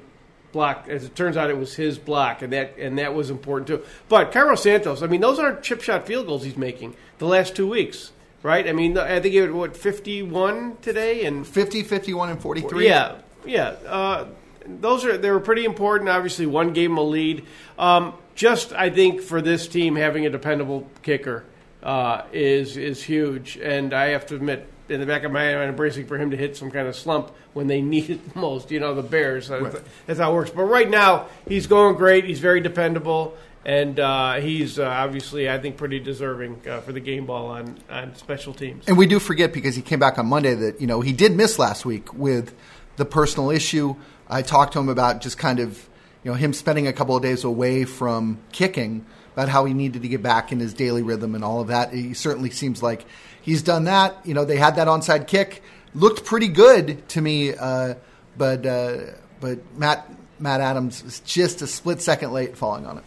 block. 0.50 0.86
As 0.88 1.04
it 1.04 1.14
turns 1.14 1.36
out, 1.36 1.50
it 1.50 1.58
was 1.58 1.74
his 1.76 1.98
block, 1.98 2.42
and 2.42 2.52
that 2.52 2.76
and 2.78 2.98
that 2.98 3.14
was 3.14 3.30
important 3.30 3.68
too. 3.68 3.82
But 4.08 4.32
Cairo 4.32 4.56
Santos, 4.56 5.02
I 5.02 5.06
mean, 5.06 5.20
those 5.20 5.38
aren't 5.38 5.62
chip 5.62 5.82
shot 5.82 6.06
field 6.06 6.26
goals 6.26 6.42
he's 6.42 6.56
making 6.56 6.96
the 7.18 7.26
last 7.26 7.54
two 7.54 7.68
weeks, 7.68 8.10
right? 8.42 8.66
I 8.66 8.72
mean, 8.72 8.98
I 8.98 9.20
think 9.20 9.32
he 9.32 9.36
had 9.36 9.52
what 9.52 9.76
fifty 9.76 10.22
one 10.22 10.76
today 10.82 11.24
and 11.24 11.46
50, 11.46 11.84
51, 11.84 12.30
and 12.30 12.42
43? 12.42 12.86
yeah, 12.86 13.16
yeah. 13.44 13.76
Uh, 13.86 14.26
those 14.66 15.04
are 15.04 15.16
they 15.16 15.30
were 15.30 15.40
pretty 15.40 15.64
important. 15.64 16.10
Obviously, 16.10 16.46
one 16.46 16.72
gave 16.72 16.90
him 16.90 16.98
a 16.98 17.02
lead. 17.04 17.46
Um, 17.78 18.14
just 18.34 18.72
I 18.72 18.90
think 18.90 19.20
for 19.20 19.40
this 19.40 19.68
team 19.68 19.96
having 19.96 20.26
a 20.26 20.30
dependable 20.30 20.88
kicker 21.02 21.44
uh, 21.82 22.22
is 22.32 22.76
is 22.76 23.02
huge, 23.02 23.56
and 23.56 23.92
I 23.94 24.08
have 24.08 24.26
to 24.26 24.36
admit. 24.36 24.66
In 24.88 24.98
the 24.98 25.06
back 25.06 25.22
of 25.22 25.30
my 25.30 25.44
mind, 25.54 25.68
I'm 25.70 25.76
bracing 25.76 26.08
for 26.08 26.18
him 26.18 26.32
to 26.32 26.36
hit 26.36 26.56
some 26.56 26.68
kind 26.72 26.88
of 26.88 26.96
slump 26.96 27.30
when 27.52 27.68
they 27.68 27.80
need 27.94 28.10
it 28.10 28.34
the 28.34 28.40
most. 28.40 28.72
You 28.72 28.80
know, 28.80 28.92
the 28.92 29.04
Bears. 29.04 29.46
That's- 29.46 29.82
That's 30.06 30.18
how 30.18 30.32
it 30.32 30.34
works. 30.34 30.50
But 30.50 30.64
right 30.64 30.90
now, 30.90 31.26
he's 31.46 31.68
going 31.68 31.94
great. 31.94 32.24
He's 32.24 32.40
very 32.40 32.60
dependable, 32.60 33.36
and 33.64 34.00
uh, 34.00 34.40
he's 34.40 34.80
uh, 34.80 34.86
obviously, 34.88 35.48
I 35.48 35.58
think, 35.58 35.76
pretty 35.76 36.00
deserving 36.00 36.62
uh, 36.68 36.80
for 36.80 36.90
the 36.90 36.98
game 36.98 37.24
ball 37.24 37.46
on, 37.46 37.78
on 37.88 38.16
special 38.16 38.52
teams. 38.52 38.88
And 38.88 38.98
we 38.98 39.06
do 39.06 39.20
forget 39.20 39.52
because 39.52 39.76
he 39.76 39.82
came 39.82 40.00
back 40.00 40.18
on 40.18 40.26
Monday 40.26 40.54
that 40.54 40.80
you 40.80 40.88
know 40.88 41.00
he 41.02 41.12
did 41.12 41.36
miss 41.36 41.56
last 41.56 41.84
week 41.86 42.12
with 42.12 42.52
the 42.96 43.04
personal 43.04 43.50
issue. 43.50 43.94
I 44.28 44.42
talked 44.42 44.72
to 44.72 44.80
him 44.80 44.88
about 44.88 45.20
just 45.20 45.38
kind 45.38 45.60
of 45.60 45.88
you 46.24 46.32
know 46.32 46.36
him 46.36 46.52
spending 46.52 46.88
a 46.88 46.92
couple 46.92 47.14
of 47.14 47.22
days 47.22 47.44
away 47.44 47.84
from 47.84 48.38
kicking, 48.50 49.06
about 49.40 49.50
how 49.50 49.64
he 49.64 49.72
needed 49.72 50.02
to 50.02 50.08
get 50.08 50.22
back 50.22 50.52
in 50.52 50.60
his 50.60 50.74
daily 50.74 51.02
rhythm 51.02 51.34
and 51.34 51.42
all 51.42 51.62
of 51.62 51.68
that. 51.68 51.94
He 51.94 52.12
certainly 52.12 52.50
seems 52.50 52.82
like 52.82 53.06
he's 53.40 53.62
done 53.62 53.84
that. 53.84 54.14
You 54.24 54.34
know 54.34 54.44
they 54.44 54.56
had 54.56 54.76
that 54.76 54.86
onside 54.86 55.26
kick, 55.26 55.62
looked 55.94 56.26
pretty 56.26 56.48
good 56.48 57.08
to 57.10 57.22
me, 57.22 57.54
uh, 57.54 57.94
but 58.36 58.66
uh, 58.66 58.98
but 59.40 59.58
Matt 59.78 60.12
Matt 60.38 60.60
Adams 60.60 61.02
was 61.02 61.20
just 61.20 61.62
a 61.62 61.66
split 61.66 62.02
second 62.02 62.32
late 62.32 62.54
falling 62.54 62.84
on 62.84 62.98
it. 62.98 63.04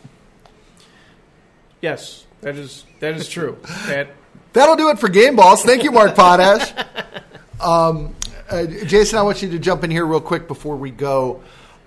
Yes, 1.82 2.26
that 2.42 2.56
is 2.56 2.84
that 3.00 3.16
is 3.16 3.30
true. 3.30 3.58
That 3.88 4.10
That'll 4.54 4.76
do 4.76 4.90
it 4.90 5.00
for 5.00 5.10
game 5.10 5.36
balls. 5.36 5.64
Thank 5.64 5.84
you, 5.84 5.92
Mark 5.92 6.16
Potash. 6.16 6.74
Um, 7.60 8.16
uh, 8.52 8.66
Jason, 8.66 9.18
I 9.18 9.24
want 9.24 9.42
you 9.42 9.50
to 9.50 9.58
jump 9.58 9.84
in 9.84 9.90
here 9.90 10.06
real 10.06 10.22
quick 10.22 10.48
before 10.48 10.76
we 10.76 10.92
go. 10.92 11.42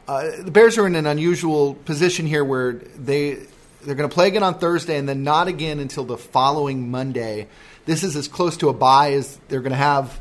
Uh, 0.08 0.30
the 0.42 0.50
Bears 0.50 0.76
are 0.76 0.84
in 0.84 0.96
an 0.96 1.06
unusual 1.06 1.74
position 1.74 2.26
here 2.26 2.44
where 2.44 2.72
they 2.72 3.46
they're 3.86 3.94
going 3.94 4.10
to 4.10 4.14
play 4.14 4.26
again 4.26 4.42
on 4.42 4.58
Thursday 4.58 4.98
and 4.98 5.08
then 5.08 5.22
not 5.22 5.46
again 5.46 5.78
until 5.78 6.04
the 6.04 6.18
following 6.18 6.90
Monday. 6.90 7.46
This 7.84 8.02
is 8.02 8.16
as 8.16 8.26
close 8.26 8.56
to 8.58 8.68
a 8.68 8.72
bye 8.72 9.12
as 9.12 9.38
they're 9.48 9.60
going 9.60 9.70
to 9.70 9.76
have 9.76 10.20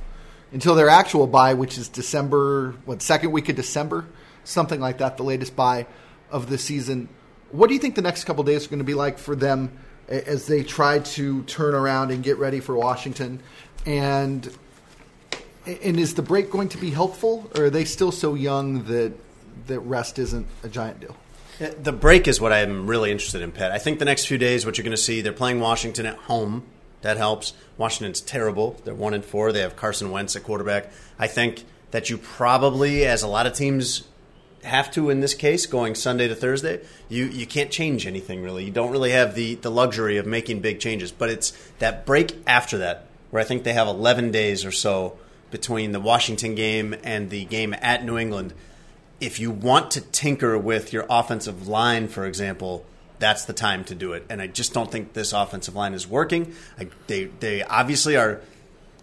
until 0.51 0.75
their 0.75 0.87
actual 0.87 1.25
bye, 1.25 1.55
which 1.55 1.77
is 1.77 1.89
December 1.89 2.75
what 2.85 3.01
second 3.01 3.31
week 3.31 3.49
of 3.49 3.55
December, 3.55 4.05
something 4.43 4.79
like 4.79 4.99
that, 4.99 5.17
the 5.17 5.23
latest 5.23 5.55
bye 5.55 5.87
of 6.29 6.47
the 6.47 6.59
season. 6.59 7.09
What 7.51 7.67
do 7.67 7.73
you 7.73 7.79
think 7.79 7.95
the 7.95 8.03
next 8.03 8.25
couple 8.25 8.43
days 8.43 8.67
are 8.67 8.69
going 8.69 8.79
to 8.79 8.85
be 8.85 8.93
like 8.93 9.17
for 9.17 9.35
them 9.35 9.75
as 10.07 10.45
they 10.45 10.63
try 10.63 10.99
to 10.99 11.41
turn 11.43 11.73
around 11.73 12.11
and 12.11 12.23
get 12.23 12.37
ready 12.37 12.59
for 12.59 12.75
Washington? 12.75 13.41
And 13.85 14.47
and 15.65 15.99
is 15.99 16.13
the 16.13 16.21
break 16.21 16.51
going 16.51 16.69
to 16.69 16.77
be 16.77 16.91
helpful, 16.91 17.49
or 17.55 17.65
are 17.65 17.69
they 17.71 17.85
still 17.85 18.11
so 18.11 18.35
young 18.35 18.83
that 18.83 19.13
that 19.65 19.79
rest 19.79 20.19
isn't 20.19 20.45
a 20.63 20.69
giant 20.69 20.99
deal? 20.99 21.15
The 21.59 21.93
break 21.93 22.27
is 22.27 22.41
what 22.41 22.51
I'm 22.51 22.87
really 22.87 23.11
interested 23.11 23.41
in, 23.41 23.51
Pat. 23.51 23.71
I 23.71 23.77
think 23.77 23.99
the 23.99 24.05
next 24.05 24.25
few 24.25 24.37
days, 24.37 24.65
what 24.65 24.77
you're 24.77 24.83
going 24.83 24.91
to 24.91 25.01
see, 25.01 25.21
they're 25.21 25.31
playing 25.31 25.59
Washington 25.59 26.05
at 26.05 26.17
home. 26.17 26.63
That 27.01 27.17
helps. 27.17 27.53
Washington's 27.77 28.19
terrible. 28.19 28.81
They're 28.83 28.93
one 28.93 29.13
and 29.13 29.23
four. 29.23 29.51
They 29.51 29.61
have 29.61 29.75
Carson 29.75 30.11
Wentz 30.11 30.35
at 30.35 30.43
quarterback. 30.43 30.91
I 31.17 31.27
think 31.27 31.63
that 31.91 32.09
you 32.09 32.17
probably, 32.17 33.05
as 33.05 33.23
a 33.23 33.27
lot 33.27 33.45
of 33.45 33.53
teams 33.53 34.05
have 34.63 34.91
to 34.91 35.09
in 35.09 35.21
this 35.21 35.33
case, 35.33 35.65
going 35.65 35.95
Sunday 35.95 36.27
to 36.27 36.35
Thursday, 36.35 36.81
you 37.07 37.25
you 37.25 37.45
can't 37.45 37.71
change 37.71 38.05
anything 38.05 38.41
really. 38.41 38.65
You 38.65 38.71
don't 38.71 38.91
really 38.91 39.11
have 39.11 39.35
the 39.35 39.55
the 39.55 39.71
luxury 39.71 40.17
of 40.17 40.25
making 40.25 40.59
big 40.59 40.79
changes. 40.79 41.11
But 41.11 41.29
it's 41.29 41.51
that 41.79 42.05
break 42.05 42.35
after 42.47 42.79
that 42.79 43.07
where 43.29 43.41
I 43.41 43.45
think 43.45 43.63
they 43.63 43.73
have 43.73 43.87
11 43.87 44.31
days 44.31 44.65
or 44.65 44.71
so 44.71 45.17
between 45.51 45.91
the 45.91 45.99
Washington 45.99 46.55
game 46.55 46.95
and 47.03 47.29
the 47.29 47.45
game 47.45 47.75
at 47.81 48.03
New 48.03 48.17
England 48.17 48.53
if 49.19 49.39
you 49.39 49.51
want 49.51 49.91
to 49.91 50.01
tinker 50.01 50.57
with 50.57 50.91
your 50.91 51.05
offensive 51.09 51.67
line, 51.67 52.07
for 52.07 52.25
example, 52.25 52.85
that's 53.19 53.45
the 53.45 53.53
time 53.53 53.83
to 53.85 53.95
do 53.95 54.13
it. 54.13 54.25
And 54.29 54.41
I 54.41 54.47
just 54.47 54.73
don't 54.73 54.91
think 54.91 55.13
this 55.13 55.33
offensive 55.33 55.75
line 55.75 55.93
is 55.93 56.07
working. 56.07 56.53
I, 56.77 56.87
they 57.07 57.25
they 57.25 57.63
obviously 57.63 58.17
are, 58.17 58.41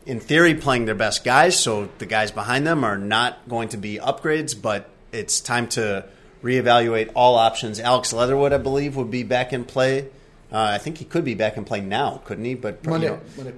in 0.04 0.20
theory, 0.20 0.54
playing 0.54 0.84
their 0.84 0.94
best 0.94 1.24
guys. 1.24 1.58
So 1.58 1.88
the 1.98 2.06
guys 2.06 2.30
behind 2.30 2.66
them 2.66 2.84
are 2.84 2.98
not 2.98 3.48
going 3.48 3.70
to 3.70 3.76
be 3.76 3.98
upgrades. 3.98 4.60
But 4.60 4.88
it's 5.12 5.40
time 5.40 5.68
to 5.68 6.04
reevaluate 6.42 7.12
all 7.14 7.36
options. 7.36 7.80
Alex 7.80 8.12
Leatherwood, 8.12 8.52
I 8.52 8.58
believe, 8.58 8.96
would 8.96 9.10
be 9.10 9.22
back 9.22 9.52
in 9.52 9.64
play. 9.64 10.08
Uh, 10.50 10.72
I 10.74 10.78
think 10.78 10.98
he 10.98 11.06
could 11.06 11.24
be 11.24 11.34
back 11.34 11.56
in 11.56 11.64
play 11.64 11.80
now, 11.80 12.20
couldn't 12.26 12.44
he? 12.44 12.54
But 12.54 12.80
you 12.84 12.90
know, 12.90 13.20
Monday. 13.36 13.54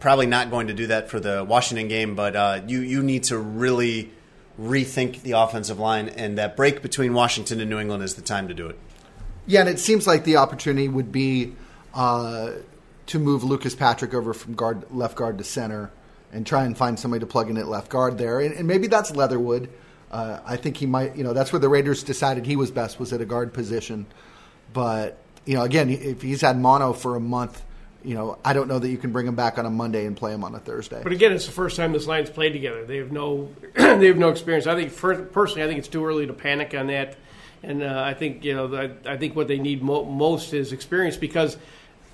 probably 0.00 0.26
not 0.26 0.50
going 0.50 0.66
to 0.66 0.74
do 0.74 0.88
that 0.88 1.08
for 1.08 1.20
the 1.20 1.44
Washington 1.44 1.86
game, 1.86 2.16
but 2.16 2.34
uh, 2.34 2.60
you 2.66 2.80
you 2.80 3.04
need 3.04 3.24
to 3.24 3.38
really 3.38 4.10
rethink 4.60 5.22
the 5.22 5.32
offensive 5.32 5.78
line, 5.78 6.08
and 6.08 6.38
that 6.38 6.56
break 6.56 6.82
between 6.82 7.14
Washington 7.14 7.60
and 7.60 7.70
New 7.70 7.78
England 7.78 8.02
is 8.02 8.14
the 8.14 8.22
time 8.22 8.48
to 8.48 8.54
do 8.54 8.66
it. 8.66 8.78
Yeah, 9.46 9.60
and 9.60 9.68
it 9.68 9.78
seems 9.78 10.06
like 10.06 10.24
the 10.24 10.36
opportunity 10.36 10.88
would 10.88 11.10
be 11.10 11.54
uh, 11.94 12.52
to 13.06 13.18
move 13.18 13.44
Lucas 13.44 13.74
Patrick 13.74 14.14
over 14.14 14.32
from 14.32 14.54
guard 14.54 14.84
left 14.90 15.16
guard 15.16 15.38
to 15.38 15.44
center 15.44 15.90
and 16.32 16.46
try 16.46 16.64
and 16.64 16.76
find 16.76 16.98
somebody 16.98 17.20
to 17.20 17.26
plug 17.26 17.50
in 17.50 17.56
at 17.56 17.68
left 17.68 17.88
guard 17.88 18.18
there, 18.18 18.40
and, 18.40 18.54
and 18.54 18.66
maybe 18.66 18.86
that's 18.86 19.14
Leatherwood. 19.14 19.68
Uh, 20.10 20.40
I 20.44 20.56
think 20.56 20.76
he 20.76 20.84
might, 20.84 21.16
you 21.16 21.24
know, 21.24 21.32
that's 21.32 21.52
where 21.52 21.60
the 21.60 21.70
Raiders 21.70 22.02
decided 22.02 22.44
he 22.44 22.56
was 22.56 22.70
best 22.70 23.00
was 23.00 23.14
at 23.14 23.22
a 23.22 23.24
guard 23.24 23.54
position. 23.54 24.06
But 24.72 25.18
you 25.46 25.54
know, 25.54 25.62
again, 25.62 25.90
if 25.90 26.22
he's 26.22 26.42
had 26.42 26.58
mono 26.58 26.92
for 26.92 27.16
a 27.16 27.20
month, 27.20 27.62
you 28.04 28.14
know, 28.14 28.38
I 28.44 28.52
don't 28.52 28.68
know 28.68 28.78
that 28.78 28.88
you 28.88 28.98
can 28.98 29.12
bring 29.12 29.26
him 29.26 29.34
back 29.34 29.58
on 29.58 29.66
a 29.66 29.70
Monday 29.70 30.06
and 30.06 30.16
play 30.16 30.32
him 30.32 30.44
on 30.44 30.54
a 30.54 30.58
Thursday. 30.58 31.00
But 31.02 31.12
again, 31.12 31.32
it's 31.32 31.46
the 31.46 31.52
first 31.52 31.76
time 31.76 31.92
this 31.92 32.06
line's 32.06 32.30
played 32.30 32.52
together. 32.52 32.84
They 32.84 32.96
have 32.96 33.12
no, 33.12 33.48
they 33.74 34.06
have 34.06 34.16
no 34.16 34.30
experience. 34.30 34.66
I 34.66 34.74
think, 34.74 34.90
for, 34.90 35.14
personally, 35.16 35.62
I 35.62 35.66
think 35.66 35.78
it's 35.78 35.88
too 35.88 36.04
early 36.04 36.26
to 36.26 36.32
panic 36.32 36.74
on 36.74 36.88
that. 36.88 37.16
And 37.62 37.82
uh, 37.82 38.02
I 38.04 38.14
think 38.14 38.44
you 38.44 38.54
know, 38.54 38.74
I, 38.74 39.12
I 39.12 39.16
think 39.16 39.36
what 39.36 39.48
they 39.48 39.58
need 39.58 39.82
mo- 39.82 40.04
most 40.04 40.52
is 40.52 40.72
experience 40.72 41.16
because 41.16 41.56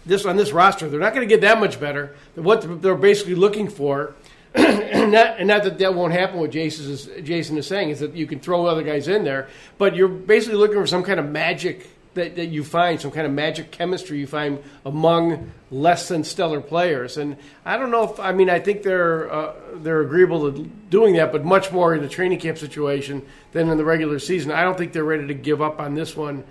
this 0.05 0.25
on 0.27 0.37
this 0.37 0.53
roster, 0.53 0.89
they're 0.89 1.01
not 1.01 1.15
going 1.15 1.27
to 1.27 1.33
get 1.33 1.41
that 1.43 1.59
much 1.59 1.81
better. 1.81 2.15
What 2.35 2.83
they're 2.83 2.95
basically 2.95 3.35
looking 3.35 3.69
for, 3.69 4.15
and 4.55 5.13
not, 5.13 5.39
and 5.39 5.49
not 5.49 5.65
that 5.65 5.79
that 5.79 5.95
won't 5.95 6.13
happen. 6.13 6.39
What 6.39 6.51
Jason 6.51 6.91
is, 6.91 7.09
Jason 7.23 7.57
is 7.57 7.67
saying 7.67 7.91
is 7.91 8.01
that 8.01 8.15
you 8.15 8.27
can 8.27 8.41
throw 8.41 8.67
other 8.67 8.83
guys 8.83 9.09
in 9.09 9.25
there, 9.25 9.49
but 9.79 9.97
you're 9.97 10.09
basically 10.09 10.59
looking 10.59 10.77
for 10.77 10.87
some 10.87 11.03
kind 11.03 11.19
of 11.19 11.27
magic 11.27 11.89
that, 12.19 12.37
that 12.37 12.47
you 12.47 12.63
find 12.63 13.01
some 13.01 13.11
kind 13.11 13.27
of 13.27 13.33
magic 13.33 13.71
chemistry 13.71 14.19
you 14.19 14.27
find 14.27 14.63
among 14.85 15.51
less 15.71 16.09
than 16.09 16.25
stellar 16.25 16.61
players. 16.61 17.17
And 17.17 17.37
I 17.65 17.77
don't 17.77 17.91
know 17.91 18.13
if 18.13 18.21
I 18.21 18.33
mean 18.33 18.51
I 18.51 18.59
think 18.59 18.83
they're 18.83 19.33
uh, 19.33 19.55
they're 19.75 20.01
agreeable 20.01 20.53
to 20.53 20.65
doing 20.91 21.15
that, 21.15 21.33
but 21.33 21.45
much 21.45 21.73
more 21.73 21.95
in 21.95 22.03
the 22.03 22.09
training 22.09 22.41
camp 22.41 22.59
situation 22.59 23.27
than 23.53 23.69
in 23.69 23.77
the 23.77 23.85
regular 23.85 24.19
season. 24.19 24.53
I 24.53 24.63
don't 24.63 24.77
think 24.77 24.93
they're 24.93 25.05
ready 25.05 25.27
to 25.29 25.35
give 25.35 25.63
up 25.63 25.81
on 25.81 25.95
this 25.95 26.17
one 26.17 26.45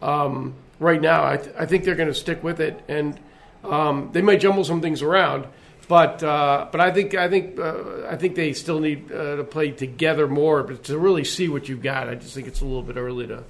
um, 0.00 0.54
right 0.78 1.00
now. 1.00 1.24
I, 1.24 1.36
th- 1.36 1.54
I 1.58 1.66
think 1.66 1.84
they're 1.84 1.94
going 1.94 2.08
to 2.08 2.14
stick 2.14 2.42
with 2.42 2.60
it, 2.60 2.82
and 2.88 3.18
um, 3.64 4.10
they 4.12 4.22
might 4.22 4.40
jumble 4.40 4.64
some 4.64 4.80
things 4.80 5.02
around. 5.02 5.46
But 5.88 6.22
uh, 6.22 6.68
but 6.72 6.80
I 6.80 6.90
think 6.90 7.14
I 7.14 7.28
think 7.28 7.58
uh, 7.58 8.06
I 8.08 8.16
think 8.16 8.36
they 8.36 8.52
still 8.52 8.80
need 8.80 9.12
uh, 9.12 9.36
to 9.36 9.44
play 9.44 9.70
together 9.70 10.26
more, 10.26 10.62
but 10.62 10.84
to 10.84 10.98
really 10.98 11.24
see 11.24 11.48
what 11.48 11.68
you've 11.68 11.82
got. 11.82 12.08
I 12.08 12.14
just 12.14 12.34
think 12.34 12.46
it's 12.46 12.60
a 12.60 12.64
little 12.64 12.82
bit 12.82 12.96
early 12.96 13.26
to 13.26 13.44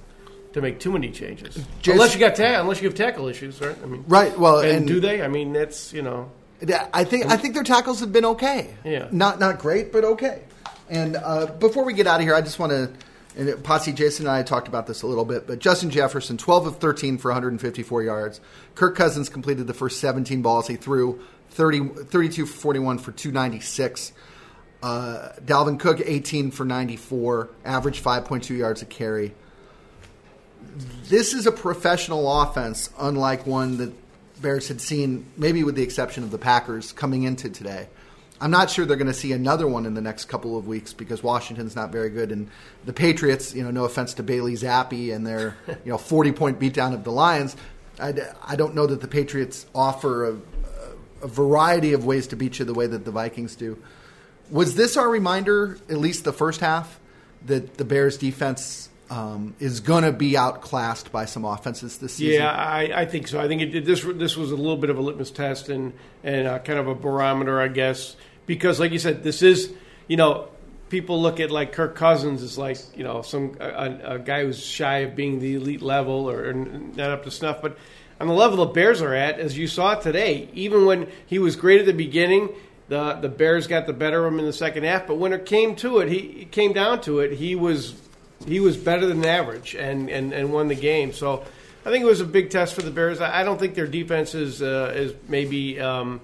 to 0.55 0.61
make 0.61 0.79
too 0.79 0.89
many 0.89 1.11
changes. 1.11 1.53
Jason- 1.81 1.99
unless 1.99 2.13
you 2.13 2.19
got 2.21 2.33
ta- 2.37 2.61
unless 2.61 2.81
you 2.81 2.87
have 2.87 2.95
tackle 2.95 3.27
issues, 3.27 3.59
right? 3.59 3.75
I 3.83 3.85
mean, 3.87 4.05
Right, 4.07 4.39
well, 4.39 4.59
and, 4.59 4.69
and- 4.77 4.87
do 4.87 5.01
they? 5.01 5.21
I 5.21 5.27
mean, 5.27 5.51
that's 5.51 5.91
you 5.91 6.01
know, 6.01 6.31
I 6.93 7.03
think 7.03 7.25
I 7.25 7.35
think 7.35 7.55
their 7.55 7.63
tackles 7.63 7.99
have 7.99 8.13
been 8.13 8.23
okay. 8.23 8.73
Yeah. 8.85 9.09
not 9.11 9.37
not 9.37 9.59
great, 9.59 9.91
but 9.91 10.05
okay. 10.05 10.43
And 10.89 11.17
uh, 11.17 11.47
before 11.47 11.83
we 11.83 11.93
get 11.93 12.07
out 12.07 12.21
of 12.21 12.25
here, 12.25 12.33
I 12.33 12.39
just 12.41 12.57
want 12.57 12.71
to. 12.71 12.89
And 13.37 13.61
Posse, 13.65 13.91
Jason, 13.91 14.27
and 14.27 14.33
I 14.33 14.43
talked 14.43 14.69
about 14.69 14.87
this 14.87 15.01
a 15.01 15.07
little 15.07 15.25
bit, 15.25 15.45
but 15.45 15.59
Justin 15.59 15.89
Jefferson, 15.89 16.37
12 16.37 16.67
of 16.67 16.77
13 16.77 17.17
for 17.17 17.31
154 17.31 18.01
yards. 18.03 18.39
Kirk 18.75 18.95
Cousins 18.95 19.27
completed 19.27 19.67
the 19.67 19.73
first 19.73 19.99
17 19.99 20.41
balls 20.41 20.69
he 20.69 20.77
threw, 20.77 21.19
30, 21.49 22.05
32 22.05 22.45
for 22.45 22.57
41 22.57 22.99
for 22.99 23.11
296. 23.11 24.13
Uh, 24.81 25.33
Dalvin 25.43 25.77
Cook, 25.77 25.99
18 25.99 26.51
for 26.51 26.63
94, 26.63 27.49
average 27.65 28.01
5.2 28.01 28.57
yards 28.57 28.81
a 28.81 28.85
carry. 28.85 29.33
This 31.07 31.33
is 31.33 31.47
a 31.47 31.51
professional 31.51 32.41
offense, 32.41 32.89
unlike 32.99 33.45
one 33.45 33.77
that 33.77 33.93
Bears 34.41 34.67
had 34.67 34.81
seen, 34.81 35.25
maybe 35.37 35.63
with 35.63 35.75
the 35.75 35.83
exception 35.83 36.23
of 36.23 36.31
the 36.31 36.37
Packers 36.37 36.91
coming 36.91 37.23
into 37.23 37.49
today. 37.49 37.87
I'm 38.41 38.51
not 38.51 38.69
sure 38.69 38.85
they're 38.85 38.97
going 38.97 39.07
to 39.07 39.13
see 39.13 39.31
another 39.31 39.65
one 39.65 39.85
in 39.85 39.93
the 39.93 40.01
next 40.01 40.25
couple 40.25 40.57
of 40.57 40.67
weeks 40.67 40.91
because 40.91 41.23
Washington's 41.23 41.75
not 41.75 41.91
very 41.91 42.09
good, 42.09 42.31
and 42.33 42.49
the 42.83 42.91
Patriots. 42.91 43.55
You 43.55 43.63
know, 43.63 43.71
no 43.71 43.85
offense 43.85 44.13
to 44.15 44.23
Bailey 44.23 44.53
Zappe 44.55 45.15
and 45.15 45.25
their 45.25 45.55
you 45.67 45.91
know 45.91 45.97
40 45.97 46.33
point 46.33 46.59
beatdown 46.59 46.93
of 46.93 47.05
the 47.05 47.11
Lions. 47.11 47.55
I, 47.97 48.13
I 48.43 48.57
don't 48.57 48.75
know 48.75 48.85
that 48.87 48.99
the 48.99 49.07
Patriots 49.07 49.65
offer 49.73 50.31
a, 50.31 50.37
a 51.21 51.27
variety 51.27 51.93
of 51.93 52.05
ways 52.05 52.27
to 52.27 52.35
beat 52.35 52.59
you 52.59 52.65
the 52.65 52.73
way 52.73 52.87
that 52.87 53.05
the 53.05 53.11
Vikings 53.11 53.55
do. 53.55 53.81
Was 54.51 54.75
this 54.75 54.97
our 54.97 55.09
reminder, 55.09 55.77
at 55.89 55.97
least 55.97 56.25
the 56.25 56.33
first 56.33 56.59
half, 56.59 56.99
that 57.45 57.77
the 57.77 57.85
Bears 57.85 58.17
defense 58.17 58.89
um, 59.15 59.55
is 59.59 59.79
going 59.79 60.03
to 60.03 60.11
be 60.11 60.35
outclassed 60.35 61.11
by 61.11 61.23
some 61.23 61.45
offenses 61.45 61.97
this 61.99 62.15
season? 62.15 62.41
Yeah, 62.41 62.51
I, 62.51 63.01
I 63.01 63.05
think 63.05 63.29
so. 63.29 63.39
I 63.39 63.47
think 63.47 63.61
it 63.61 63.85
this 63.85 64.03
this 64.03 64.35
was 64.35 64.51
a 64.51 64.55
little 64.55 64.75
bit 64.75 64.89
of 64.89 64.97
a 64.97 65.01
litmus 65.01 65.31
test 65.31 65.69
and 65.69 65.93
and 66.23 66.47
uh, 66.47 66.59
kind 66.59 66.79
of 66.79 66.87
a 66.87 66.95
barometer, 66.95 67.61
I 67.61 67.69
guess, 67.69 68.17
because 68.45 68.79
like 68.79 68.91
you 68.91 68.99
said, 68.99 69.23
this 69.23 69.41
is 69.41 69.71
you 70.07 70.17
know 70.17 70.49
people 70.89 71.21
look 71.21 71.39
at 71.39 71.49
like 71.49 71.71
Kirk 71.71 71.95
Cousins 71.95 72.43
as 72.43 72.57
like 72.57 72.77
you 72.95 73.05
know 73.05 73.21
some 73.21 73.55
a, 73.61 74.15
a 74.15 74.19
guy 74.19 74.43
who's 74.43 74.61
shy 74.61 74.99
of 74.99 75.15
being 75.15 75.39
the 75.39 75.55
elite 75.55 75.81
level 75.81 76.29
or, 76.29 76.49
or 76.49 76.53
not 76.53 77.11
up 77.11 77.23
to 77.23 77.31
snuff, 77.31 77.61
but 77.61 77.77
on 78.19 78.27
the 78.27 78.33
level 78.33 78.65
the 78.65 78.73
Bears 78.73 79.01
are 79.01 79.13
at, 79.13 79.39
as 79.39 79.57
you 79.57 79.67
saw 79.67 79.95
today, 79.95 80.49
even 80.53 80.85
when 80.85 81.09
he 81.25 81.39
was 81.39 81.55
great 81.55 81.79
at 81.79 81.85
the 81.85 81.93
beginning, 81.93 82.49
the 82.89 83.13
the 83.13 83.29
Bears 83.29 83.67
got 83.67 83.87
the 83.87 83.93
better 83.93 84.25
of 84.25 84.33
him 84.33 84.39
in 84.39 84.45
the 84.45 84.53
second 84.53 84.83
half. 84.83 85.07
But 85.07 85.19
when 85.19 85.31
it 85.31 85.45
came 85.45 85.77
to 85.77 85.99
it, 85.99 86.09
he 86.09 86.17
it 86.17 86.51
came 86.51 86.73
down 86.73 86.99
to 87.01 87.19
it. 87.19 87.31
He 87.31 87.55
was 87.55 87.93
he 88.47 88.59
was 88.59 88.77
better 88.77 89.05
than 89.05 89.25
average 89.25 89.75
and, 89.75 90.09
and, 90.09 90.33
and 90.33 90.51
won 90.51 90.67
the 90.67 90.75
game. 90.75 91.13
So 91.13 91.45
I 91.85 91.91
think 91.91 92.03
it 92.03 92.07
was 92.07 92.21
a 92.21 92.25
big 92.25 92.49
test 92.49 92.73
for 92.73 92.81
the 92.81 92.91
Bears. 92.91 93.21
I, 93.21 93.43
don't 93.43 93.59
think 93.59 93.75
their 93.75 93.87
defense 93.87 94.33
is 94.33 94.61
uh, 94.61 94.91
is 94.95 95.13
maybe 95.27 95.79
um, 95.79 96.19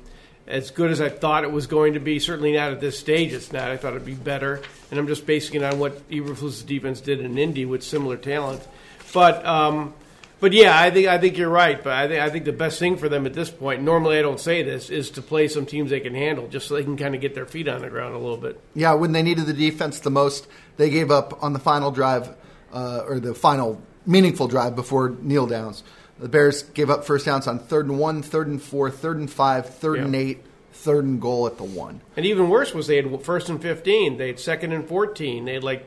as 0.47 0.71
good 0.71 0.89
as 0.89 1.00
I 1.00 1.10
thought 1.10 1.43
it 1.43 1.52
was 1.52 1.67
going 1.67 1.93
to 1.93 2.00
be. 2.00 2.17
Certainly 2.17 2.54
not 2.54 2.71
at 2.71 2.82
this 2.82 2.97
stage. 2.97 3.32
It's 3.32 3.52
not. 3.52 3.69
I 3.69 3.78
thought 3.78 3.93
it'd 3.93 4.06
be 4.06 4.15
better, 4.15 4.62
and 4.89 5.00
I'm 5.00 5.08
just 5.08 5.28
basing 5.28 5.62
it 5.62 5.63
on 5.63 5.78
what 5.78 6.10
Eberflus's 6.10 6.63
defense 6.63 7.00
did 7.00 7.19
in 7.19 7.38
Indy 7.38 7.65
with 7.65 7.84
similar 7.84 8.17
talent. 8.17 8.67
But 9.13 9.45
um, 9.45 9.93
but 10.41 10.51
yeah, 10.51 10.77
I 10.77 10.91
think 10.91 11.08
I 11.08 11.17
think 11.17 11.38
you're 11.38 11.49
right. 11.49 11.82
But 11.82 11.93
I 11.93 12.08
think 12.10 12.19
I 12.19 12.30
think 12.30 12.43
the 12.45 12.51
best 12.51 12.80
thing 12.80 12.97
for 12.97 13.08
them 13.08 13.25
at 13.25 13.34
this 13.34 13.49
point, 13.49 13.82
normally 13.82 14.19
I 14.19 14.21
don't 14.21 14.39
say 14.39 14.63
this, 14.63 14.89
is 14.89 15.12
to 15.12 15.21
play 15.21 15.47
some 15.47 15.65
teams 15.65 15.91
they 15.91 16.01
can 16.01 16.15
handle, 16.15 16.47
just 16.49 16.67
so 16.67 16.75
they 16.75 16.84
can 16.84 16.97
kind 16.97 17.15
of 17.15 17.21
get 17.21 17.34
their 17.34 17.45
feet 17.45 17.69
on 17.69 17.82
the 17.82 17.89
ground 17.89 18.15
a 18.15 18.17
little 18.17 18.38
bit. 18.38 18.60
Yeah, 18.73 18.95
when 18.95 19.13
they 19.13 19.23
needed 19.23 19.45
the 19.45 19.54
defense 19.54 19.99
the 19.99 20.12
most, 20.12 20.47
they 20.75 20.89
gave 20.89 21.12
up 21.12 21.41
on 21.41 21.54
the 21.54 21.60
final 21.60 21.91
drive 21.91 22.36
uh, 22.73 23.04
or 23.08 23.19
the 23.19 23.34
final 23.34 23.82
meaningful 24.06 24.47
drive 24.47 24.75
before 24.75 25.15
kneel 25.21 25.47
downs. 25.47 25.84
The 26.19 26.30
Bears 26.30 26.63
gave 26.63 26.89
up 26.89 27.06
first 27.06 27.25
downs 27.25 27.47
on 27.47 27.60
third 27.60 27.88
and 27.88 27.97
one, 27.97 28.21
third 28.21 28.47
and 28.47 28.62
four, 28.62 28.91
third 28.91 29.17
and 29.17 29.32
five, 29.32 29.73
third 29.75 29.97
yeah. 29.97 30.06
and 30.06 30.15
eight, 30.15 30.43
third 30.73 31.06
and 31.06 31.21
goal 31.21 31.47
at 31.47 31.58
the 31.58 31.63
one. 31.63 32.01
And 32.15 32.25
even 32.25 32.49
worse 32.49 32.73
was 32.73 32.88
they 32.88 32.97
had 32.97 33.23
first 33.23 33.49
and 33.49 33.62
fifteen, 33.62 34.17
they 34.17 34.27
had 34.27 34.39
second 34.39 34.71
and 34.71 34.88
fourteen, 34.88 35.45
they 35.45 35.54
had 35.56 35.63
like 35.63 35.86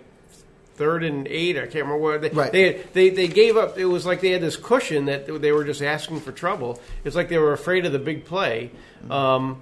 third 0.74 1.04
and 1.04 1.26
eight. 1.28 1.56
I 1.56 1.62
can't 1.62 1.86
remember 1.86 1.98
what 1.98 2.20
they 2.20 2.30
right. 2.30 2.52
they, 2.52 2.72
they 2.92 3.10
they 3.10 3.28
gave 3.28 3.56
up. 3.56 3.78
It 3.78 3.86
was 3.86 4.04
like 4.06 4.20
they 4.20 4.30
had 4.30 4.42
this 4.42 4.56
cushion 4.56 5.06
that 5.06 5.26
they 5.26 5.52
were 5.52 5.64
just 5.64 5.82
asking 5.82 6.20
for 6.20 6.32
trouble. 6.32 6.80
It's 7.04 7.16
like 7.16 7.28
they 7.28 7.38
were 7.38 7.52
afraid 7.52 7.86
of 7.86 7.92
the 7.92 7.98
big 7.98 8.24
play 8.24 8.70
um, 9.10 9.60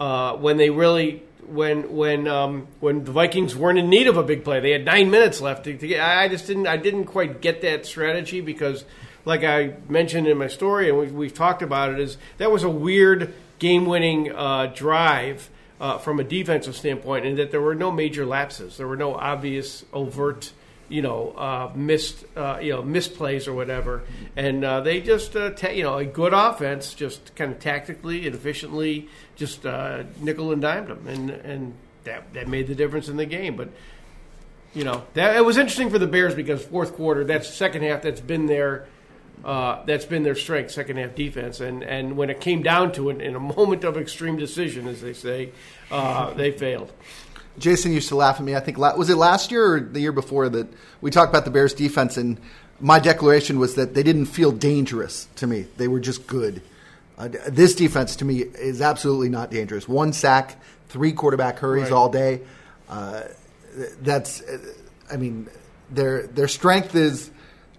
uh, 0.00 0.36
when 0.36 0.56
they 0.56 0.70
really 0.70 1.22
when 1.46 1.94
when 1.94 2.26
um, 2.28 2.66
when 2.80 3.04
the 3.04 3.12
Vikings 3.12 3.54
weren't 3.54 3.78
in 3.78 3.88
need 3.88 4.06
of 4.06 4.16
a 4.16 4.22
big 4.22 4.44
play. 4.44 4.60
They 4.60 4.72
had 4.72 4.84
nine 4.84 5.10
minutes 5.10 5.40
left 5.40 5.64
to, 5.64 5.76
to 5.76 5.86
get. 5.86 6.00
I 6.00 6.28
just 6.28 6.46
didn't 6.46 6.66
I 6.66 6.76
didn't 6.76 7.06
quite 7.06 7.40
get 7.40 7.62
that 7.62 7.86
strategy 7.86 8.40
because, 8.40 8.84
like 9.24 9.44
I 9.44 9.74
mentioned 9.88 10.26
in 10.26 10.38
my 10.38 10.48
story 10.48 10.88
and 10.88 10.98
we, 10.98 11.06
we've 11.06 11.34
talked 11.34 11.62
about 11.62 11.92
it, 11.92 12.00
is 12.00 12.16
that 12.38 12.50
was 12.50 12.62
a 12.62 12.70
weird 12.70 13.34
game 13.58 13.86
winning 13.86 14.32
uh, 14.32 14.66
drive 14.74 15.50
uh, 15.80 15.98
from 15.98 16.20
a 16.20 16.24
defensive 16.24 16.76
standpoint, 16.76 17.26
and 17.26 17.38
that 17.38 17.50
there 17.50 17.60
were 17.60 17.74
no 17.74 17.90
major 17.90 18.26
lapses. 18.26 18.76
There 18.76 18.88
were 18.88 18.96
no 18.96 19.14
obvious, 19.14 19.84
overt, 19.92 20.52
you 20.88 21.02
know, 21.02 21.30
uh, 21.36 21.70
missed, 21.74 22.24
uh, 22.36 22.58
you 22.60 22.72
know, 22.72 22.82
misplays 22.82 23.46
or 23.46 23.52
whatever. 23.52 24.02
And 24.36 24.64
uh, 24.64 24.80
they 24.80 25.00
just, 25.00 25.36
uh, 25.36 25.50
ta- 25.50 25.70
you 25.70 25.82
know, 25.82 25.98
a 25.98 26.04
good 26.04 26.32
offense, 26.32 26.94
just 26.94 27.34
kind 27.36 27.52
of 27.52 27.60
tactically 27.60 28.26
and 28.26 28.34
efficiently, 28.34 29.08
just 29.36 29.66
uh, 29.66 30.04
nickel 30.20 30.52
and 30.52 30.62
dimed 30.62 30.88
them, 30.88 31.06
and 31.06 31.30
and 31.30 31.74
that 32.04 32.32
that 32.34 32.48
made 32.48 32.66
the 32.66 32.74
difference 32.74 33.08
in 33.08 33.16
the 33.16 33.26
game. 33.26 33.56
But 33.56 33.68
you 34.74 34.84
know, 34.84 35.04
that 35.14 35.36
it 35.36 35.44
was 35.44 35.58
interesting 35.58 35.90
for 35.90 35.98
the 35.98 36.06
Bears 36.06 36.34
because 36.34 36.64
fourth 36.64 36.94
quarter, 36.94 37.24
that's 37.24 37.48
second 37.48 37.82
half, 37.82 38.02
that's 38.02 38.20
been 38.20 38.46
there 38.46 38.86
uh, 39.44 39.84
that's 39.84 40.04
been 40.04 40.22
their 40.22 40.34
strength, 40.34 40.70
second 40.70 40.96
half 40.96 41.14
defense. 41.14 41.60
And, 41.60 41.82
and 41.82 42.16
when 42.16 42.30
it 42.30 42.40
came 42.40 42.62
down 42.62 42.92
to 42.92 43.10
it, 43.10 43.20
in 43.20 43.34
a 43.34 43.40
moment 43.56 43.84
of 43.84 43.96
extreme 43.96 44.36
decision, 44.36 44.86
as 44.86 45.00
they 45.00 45.12
say, 45.12 45.52
uh, 45.90 46.32
they 46.34 46.50
failed. 46.50 46.92
Jason 47.58 47.92
used 47.92 48.08
to 48.08 48.16
laugh 48.16 48.36
at 48.36 48.44
me. 48.44 48.54
I 48.54 48.60
think 48.60 48.78
was 48.78 49.10
it 49.10 49.16
last 49.16 49.50
year 49.50 49.74
or 49.74 49.80
the 49.80 50.00
year 50.00 50.12
before 50.12 50.48
that 50.48 50.68
we 51.00 51.10
talked 51.10 51.30
about 51.30 51.44
the 51.44 51.50
Bears 51.50 51.74
defense, 51.74 52.16
and 52.16 52.40
my 52.80 52.98
declaration 53.00 53.58
was 53.58 53.74
that 53.74 53.94
they 53.94 54.02
didn't 54.02 54.26
feel 54.26 54.52
dangerous 54.52 55.26
to 55.36 55.46
me. 55.46 55.66
They 55.76 55.88
were 55.88 56.00
just 56.00 56.26
good. 56.26 56.62
Uh, 57.16 57.28
this 57.48 57.74
defense 57.74 58.14
to 58.16 58.24
me 58.24 58.38
is 58.38 58.80
absolutely 58.80 59.28
not 59.28 59.50
dangerous. 59.50 59.88
One 59.88 60.12
sack, 60.12 60.62
three 60.88 61.12
quarterback 61.12 61.58
hurries 61.58 61.84
right. 61.84 61.92
all 61.92 62.08
day. 62.08 62.42
Uh, 62.88 63.22
that's, 64.02 64.42
I 65.10 65.16
mean, 65.16 65.48
their 65.90 66.26
their 66.26 66.48
strength 66.48 66.94
is 66.94 67.30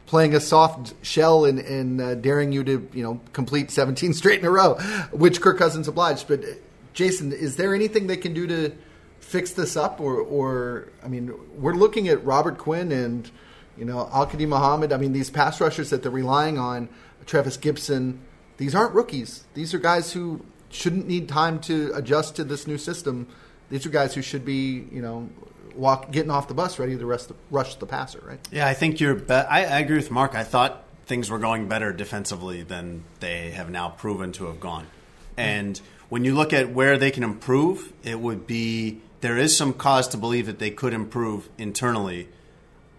playing 0.10 0.34
a 0.34 0.39
soft 0.39 0.95
shell 1.06 1.45
and, 1.45 1.60
and 1.60 2.02
uh, 2.02 2.15
daring 2.15 2.52
you 2.52 2.63
to 2.63 2.89
you 2.93 3.04
know 3.04 3.22
complete 3.32 3.69
17 3.69 4.13
straight 4.22 4.39
in 4.39 4.45
a 4.45 4.50
row, 4.50 4.74
which 5.12 5.39
Kirk 5.39 5.60
Cousins 5.60 5.88
obliged. 5.88 6.28
But 6.28 6.43
uh, 6.43 6.48
Jason, 6.93 7.32
is 7.32 7.58
there 7.58 7.76
anything 7.76 8.08
they 8.08 8.17
can 8.17 8.34
do 8.34 8.48
to 8.48 8.72
fix 9.19 9.52
this 9.52 9.78
up, 9.78 10.02
or, 10.02 10.15
or 10.19 10.88
I 11.06 11.08
mean, 11.08 11.32
we're 11.56 11.76
looking 11.76 12.08
at 12.08 12.26
Robert 12.26 12.58
Quinn 12.58 12.91
and 12.91 13.30
you 13.78 13.86
know 13.86 14.10
Al-Quadin 14.12 14.48
Muhammad. 14.48 14.91
I 14.91 14.98
mean, 14.98 15.13
these 15.13 15.30
pass 15.30 15.62
rushers 15.62 15.91
that 15.91 16.02
they're 16.02 16.12
relying 16.12 16.58
on, 16.58 16.89
Trevis 17.28 17.58
Gipson. 17.58 18.17
These 18.58 18.74
aren't 18.74 18.95
rookies. 18.95 19.45
These 19.54 19.76
are 19.76 19.80
guys 19.80 20.13
who 20.13 20.43
shouldn't 20.69 21.08
need 21.08 21.30
time 21.30 21.60
to 21.62 21.91
adjust 21.93 22.36
to 22.38 22.43
this 22.43 22.65
new 22.65 22.80
system. 22.80 23.28
These 23.70 23.86
are 23.86 23.90
guys 23.90 24.14
who 24.14 24.22
should 24.22 24.46
be, 24.46 24.88
you 24.92 25.02
know, 25.02 25.30
walk 25.76 26.12
getting 26.12 26.32
off 26.32 26.48
the 26.48 26.54
bus 26.54 26.80
ready 26.80 26.98
to 26.98 27.06
rush 27.06 27.24
the, 27.24 27.36
rush 27.52 27.76
the 27.76 27.86
passer, 27.86 28.22
right? 28.26 28.40
Yeah, 28.52 28.68
I 28.68 28.74
think 28.74 29.00
you're. 29.00 29.16
Be- 29.16 29.34
I, 29.34 29.60
I 29.60 29.80
agree 29.80 29.98
with 29.98 30.12
Mark. 30.12 30.36
I 30.36 30.44
thought 30.44 30.84
things 31.06 31.30
were 31.30 31.40
going 31.40 31.68
better 31.68 31.92
defensively 31.92 32.64
than 32.64 33.04
they 33.20 33.52
have 33.52 33.70
now 33.70 33.90
proven 33.90 34.32
to 34.34 34.46
have 34.46 34.60
gone. 34.60 34.86
And 35.38 35.80
when 36.10 36.26
you 36.26 36.36
look 36.36 36.54
at 36.54 36.72
where 36.72 36.98
they 36.98 37.12
can 37.12 37.24
improve, 37.24 37.94
it 38.04 38.20
would 38.20 38.46
be 38.46 39.02
there 39.22 39.38
is 39.38 39.56
some 39.56 39.74
cause 39.74 40.08
to 40.10 40.18
believe 40.18 40.46
that 40.48 40.60
they 40.60 40.70
could 40.70 40.94
improve 40.94 41.50
internally 41.58 42.28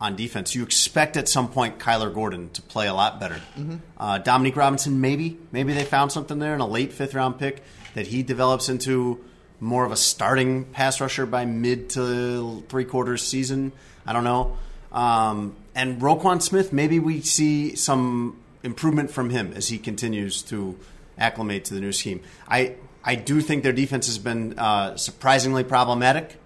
on 0.00 0.16
defense. 0.16 0.54
You 0.54 0.62
expect 0.62 1.16
at 1.16 1.28
some 1.28 1.48
point 1.48 1.78
Kyler 1.78 2.12
Gordon 2.12 2.50
to 2.50 2.62
play 2.62 2.88
a 2.88 2.94
lot 2.94 3.20
better. 3.20 3.40
Mm-hmm. 3.58 3.76
Uh, 3.98 4.18
Dominique 4.18 4.56
Robinson, 4.56 5.00
maybe, 5.00 5.38
maybe 5.52 5.74
they 5.74 5.84
found 5.84 6.10
something 6.10 6.38
there 6.38 6.54
in 6.54 6.60
a 6.60 6.66
late 6.66 6.92
fifth 6.92 7.14
round 7.14 7.38
pick 7.38 7.62
that 7.94 8.06
he 8.06 8.22
develops 8.22 8.68
into 8.68 9.22
more 9.60 9.84
of 9.84 9.92
a 9.92 9.96
starting 9.96 10.64
pass 10.64 11.00
rusher 11.00 11.26
by 11.26 11.44
mid 11.44 11.90
to 11.90 12.64
three 12.68 12.84
quarters 12.84 13.22
season. 13.22 13.72
I 14.06 14.12
don't 14.12 14.24
know. 14.24 14.56
Um, 14.90 15.54
and 15.74 16.00
Roquan 16.00 16.42
Smith, 16.42 16.72
maybe 16.72 16.98
we 16.98 17.20
see 17.20 17.76
some 17.76 18.40
improvement 18.62 19.10
from 19.10 19.30
him 19.30 19.52
as 19.54 19.68
he 19.68 19.78
continues 19.78 20.42
to 20.42 20.76
acclimate 21.18 21.66
to 21.66 21.74
the 21.74 21.80
new 21.80 21.92
scheme. 21.92 22.20
I 22.48 22.76
I 23.04 23.14
do 23.14 23.40
think 23.40 23.62
their 23.62 23.72
defense 23.72 24.06
has 24.06 24.18
been 24.18 24.58
uh, 24.58 24.96
surprisingly 24.96 25.64
problematic, 25.64 26.36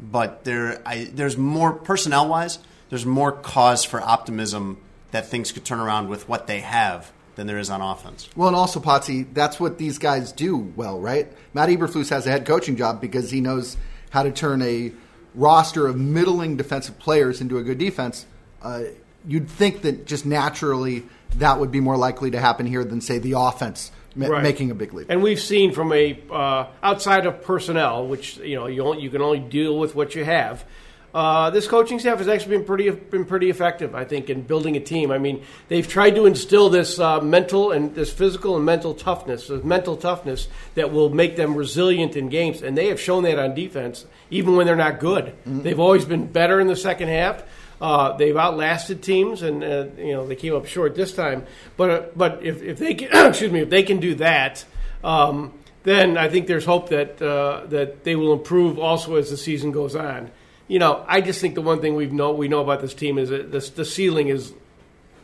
but 0.00 0.44
there 0.44 0.80
I, 0.86 1.08
there's 1.12 1.36
more 1.36 1.72
personnel 1.72 2.28
wise. 2.28 2.58
There's 2.90 3.06
more 3.06 3.32
cause 3.32 3.84
for 3.84 4.00
optimism 4.00 4.78
that 5.10 5.26
things 5.26 5.52
could 5.52 5.64
turn 5.64 5.80
around 5.80 6.08
with 6.08 6.28
what 6.28 6.46
they 6.46 6.60
have 6.60 7.12
than 7.36 7.46
there 7.46 7.58
is 7.58 7.70
on 7.70 7.80
offense. 7.80 8.28
Well, 8.36 8.48
and 8.48 8.56
also, 8.56 8.80
Potsy, 8.80 9.26
that's 9.32 9.58
what 9.58 9.78
these 9.78 9.98
guys 9.98 10.32
do 10.32 10.56
well, 10.56 11.00
right? 11.00 11.32
Matt 11.52 11.68
Eberflus 11.68 12.10
has 12.10 12.26
a 12.26 12.30
head 12.30 12.46
coaching 12.46 12.76
job 12.76 13.00
because 13.00 13.30
he 13.30 13.40
knows 13.40 13.76
how 14.10 14.22
to 14.22 14.30
turn 14.30 14.62
a 14.62 14.92
roster 15.34 15.86
of 15.86 15.98
middling 15.98 16.56
defensive 16.56 16.98
players 16.98 17.40
into 17.40 17.58
a 17.58 17.62
good 17.62 17.78
defense. 17.78 18.26
Uh, 18.62 18.84
you'd 19.26 19.48
think 19.48 19.82
that 19.82 20.06
just 20.06 20.24
naturally 20.24 21.04
that 21.36 21.58
would 21.58 21.72
be 21.72 21.80
more 21.80 21.96
likely 21.96 22.30
to 22.30 22.40
happen 22.40 22.66
here 22.66 22.84
than, 22.84 23.00
say, 23.00 23.18
the 23.18 23.32
offense 23.32 23.90
ma- 24.14 24.28
right. 24.28 24.42
making 24.42 24.70
a 24.70 24.74
big 24.74 24.92
leap. 24.94 25.06
And 25.10 25.22
we've 25.22 25.40
seen 25.40 25.72
from 25.72 25.92
a 25.92 26.18
uh, 26.30 26.66
outside 26.82 27.26
of 27.26 27.42
personnel, 27.42 28.06
which 28.06 28.36
you 28.38 28.56
know 28.56 28.66
you, 28.66 28.84
only, 28.84 29.02
you 29.02 29.10
can 29.10 29.22
only 29.22 29.40
deal 29.40 29.78
with 29.78 29.94
what 29.94 30.14
you 30.14 30.24
have. 30.24 30.64
Uh, 31.14 31.48
this 31.50 31.68
coaching 31.68 32.00
staff 32.00 32.18
has 32.18 32.26
actually 32.26 32.56
been 32.56 32.66
pretty 32.66 32.90
been 32.90 33.24
pretty 33.24 33.48
effective, 33.48 33.94
I 33.94 34.04
think, 34.04 34.28
in 34.28 34.42
building 34.42 34.76
a 34.76 34.80
team. 34.80 35.12
I 35.12 35.18
mean, 35.18 35.44
they've 35.68 35.86
tried 35.86 36.16
to 36.16 36.26
instill 36.26 36.70
this 36.70 36.98
uh, 36.98 37.20
mental 37.20 37.70
and 37.70 37.94
this 37.94 38.12
physical 38.12 38.56
and 38.56 38.64
mental 38.64 38.94
toughness, 38.94 39.46
this 39.46 39.62
mental 39.62 39.96
toughness 39.96 40.48
that 40.74 40.92
will 40.92 41.10
make 41.10 41.36
them 41.36 41.54
resilient 41.54 42.16
in 42.16 42.30
games, 42.30 42.62
and 42.62 42.76
they 42.76 42.88
have 42.88 43.00
shown 43.00 43.22
that 43.22 43.38
on 43.38 43.54
defense, 43.54 44.06
even 44.28 44.56
when 44.56 44.66
they're 44.66 44.74
not 44.74 44.98
good. 44.98 45.26
Mm-hmm. 45.26 45.62
They've 45.62 45.78
always 45.78 46.04
been 46.04 46.26
better 46.26 46.58
in 46.58 46.66
the 46.66 46.74
second 46.74 47.08
half. 47.08 47.44
Uh, 47.80 48.16
they've 48.16 48.36
outlasted 48.36 49.00
teams, 49.00 49.42
and 49.42 49.62
uh, 49.62 49.86
you 49.96 50.14
know 50.14 50.26
they 50.26 50.34
came 50.34 50.56
up 50.56 50.66
short 50.66 50.96
this 50.96 51.12
time. 51.12 51.46
But 51.76 51.90
uh, 51.90 52.02
but 52.16 52.42
if, 52.42 52.60
if 52.60 52.78
they 52.80 52.94
can, 52.94 53.08
excuse 53.28 53.52
me, 53.52 53.60
if 53.60 53.70
they 53.70 53.84
can 53.84 54.00
do 54.00 54.16
that. 54.16 54.64
Um, 55.04 55.52
then 55.84 56.16
I 56.16 56.30
think 56.30 56.46
there's 56.46 56.64
hope 56.64 56.88
that 56.88 57.20
uh, 57.22 57.66
that 57.66 58.04
they 58.04 58.16
will 58.16 58.32
improve 58.32 58.78
also 58.78 59.16
as 59.16 59.30
the 59.30 59.36
season 59.36 59.70
goes 59.70 59.94
on. 59.94 60.30
You 60.66 60.78
know, 60.78 61.04
I 61.06 61.20
just 61.20 61.40
think 61.40 61.54
the 61.54 61.62
one 61.62 61.80
thing 61.80 61.94
we 61.94 62.06
know 62.06 62.32
we 62.32 62.48
know 62.48 62.60
about 62.60 62.80
this 62.80 62.94
team 62.94 63.18
is 63.18 63.28
that 63.28 63.52
the, 63.52 63.58
the 63.58 63.84
ceiling 63.84 64.28
is 64.28 64.52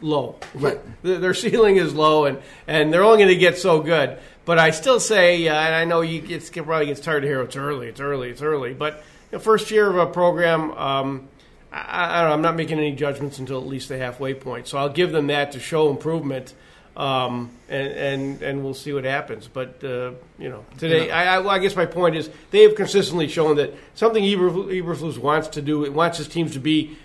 low. 0.00 0.37
Right. 0.55 0.79
Their 1.03 1.35
ceiling 1.35 1.76
is 1.76 1.94
low, 1.94 2.26
and, 2.26 2.38
and 2.66 2.92
they're 2.92 3.05
only 3.05 3.18
going 3.18 3.29
to 3.29 3.37
get 3.37 3.59
so 3.59 3.81
good. 3.81 4.18
But 4.44 4.59
I 4.59 4.70
still 4.70 5.00
say, 5.00 5.46
uh, 5.48 5.55
and 5.55 5.74
I 5.74 5.85
know 5.85 6.00
you 6.00 6.20
get, 6.20 6.50
probably 6.53 6.87
gets 6.87 7.00
tired 7.00 7.20
to 7.20 7.26
hear 7.26 7.42
it's 7.42 7.57
early, 7.57 7.88
it's 7.88 8.00
early, 8.00 8.31
it's 8.31 8.42
early. 8.42 8.74
But 8.74 9.03
the 9.31 9.38
first 9.38 9.70
year 9.70 9.88
of 9.88 9.96
a 9.96 10.07
program, 10.07 10.72
um, 10.72 11.29
I, 11.72 12.18
I, 12.18 12.20
don't 12.20 12.31
know, 12.31 12.35
I'm 12.35 12.42
not 12.42 12.57
making 12.57 12.79
any 12.79 12.92
judgments 12.92 13.38
until 13.38 13.59
at 13.59 13.66
least 13.66 13.88
the 13.88 13.98
halfway 13.98 14.35
point. 14.35 14.66
So 14.66 14.79
I'll 14.79 14.88
give 14.88 15.12
them 15.12 15.29
that 15.29 15.53
to 15.53 15.61
show 15.61 15.90
improvement. 15.90 16.55
Um, 16.96 17.50
and, 17.68 17.92
and 17.92 18.42
and 18.42 18.64
we'll 18.64 18.74
see 18.74 18.92
what 18.92 19.05
happens. 19.05 19.48
But 19.48 19.83
uh, 19.83 20.12
you 20.38 20.50
know, 20.50 20.66
today, 20.76 21.07
yeah. 21.07 21.38
I, 21.38 21.55
I, 21.55 21.59
guess 21.61 21.76
my 21.76 21.87
point 21.87 22.16
is 22.16 22.29
they 22.50 22.62
have 22.62 22.74
consistently 22.74 23.29
shown 23.29 23.57
that 23.57 23.72
something 23.94 24.22
Eberflus 24.22 25.16
wants 25.16 25.48
to 25.48 25.62
do. 25.62 25.85
It 25.85 25.92
wants 25.92 26.18
his 26.18 26.26
teams 26.26 26.53
to 26.55 26.61
be 26.61 26.98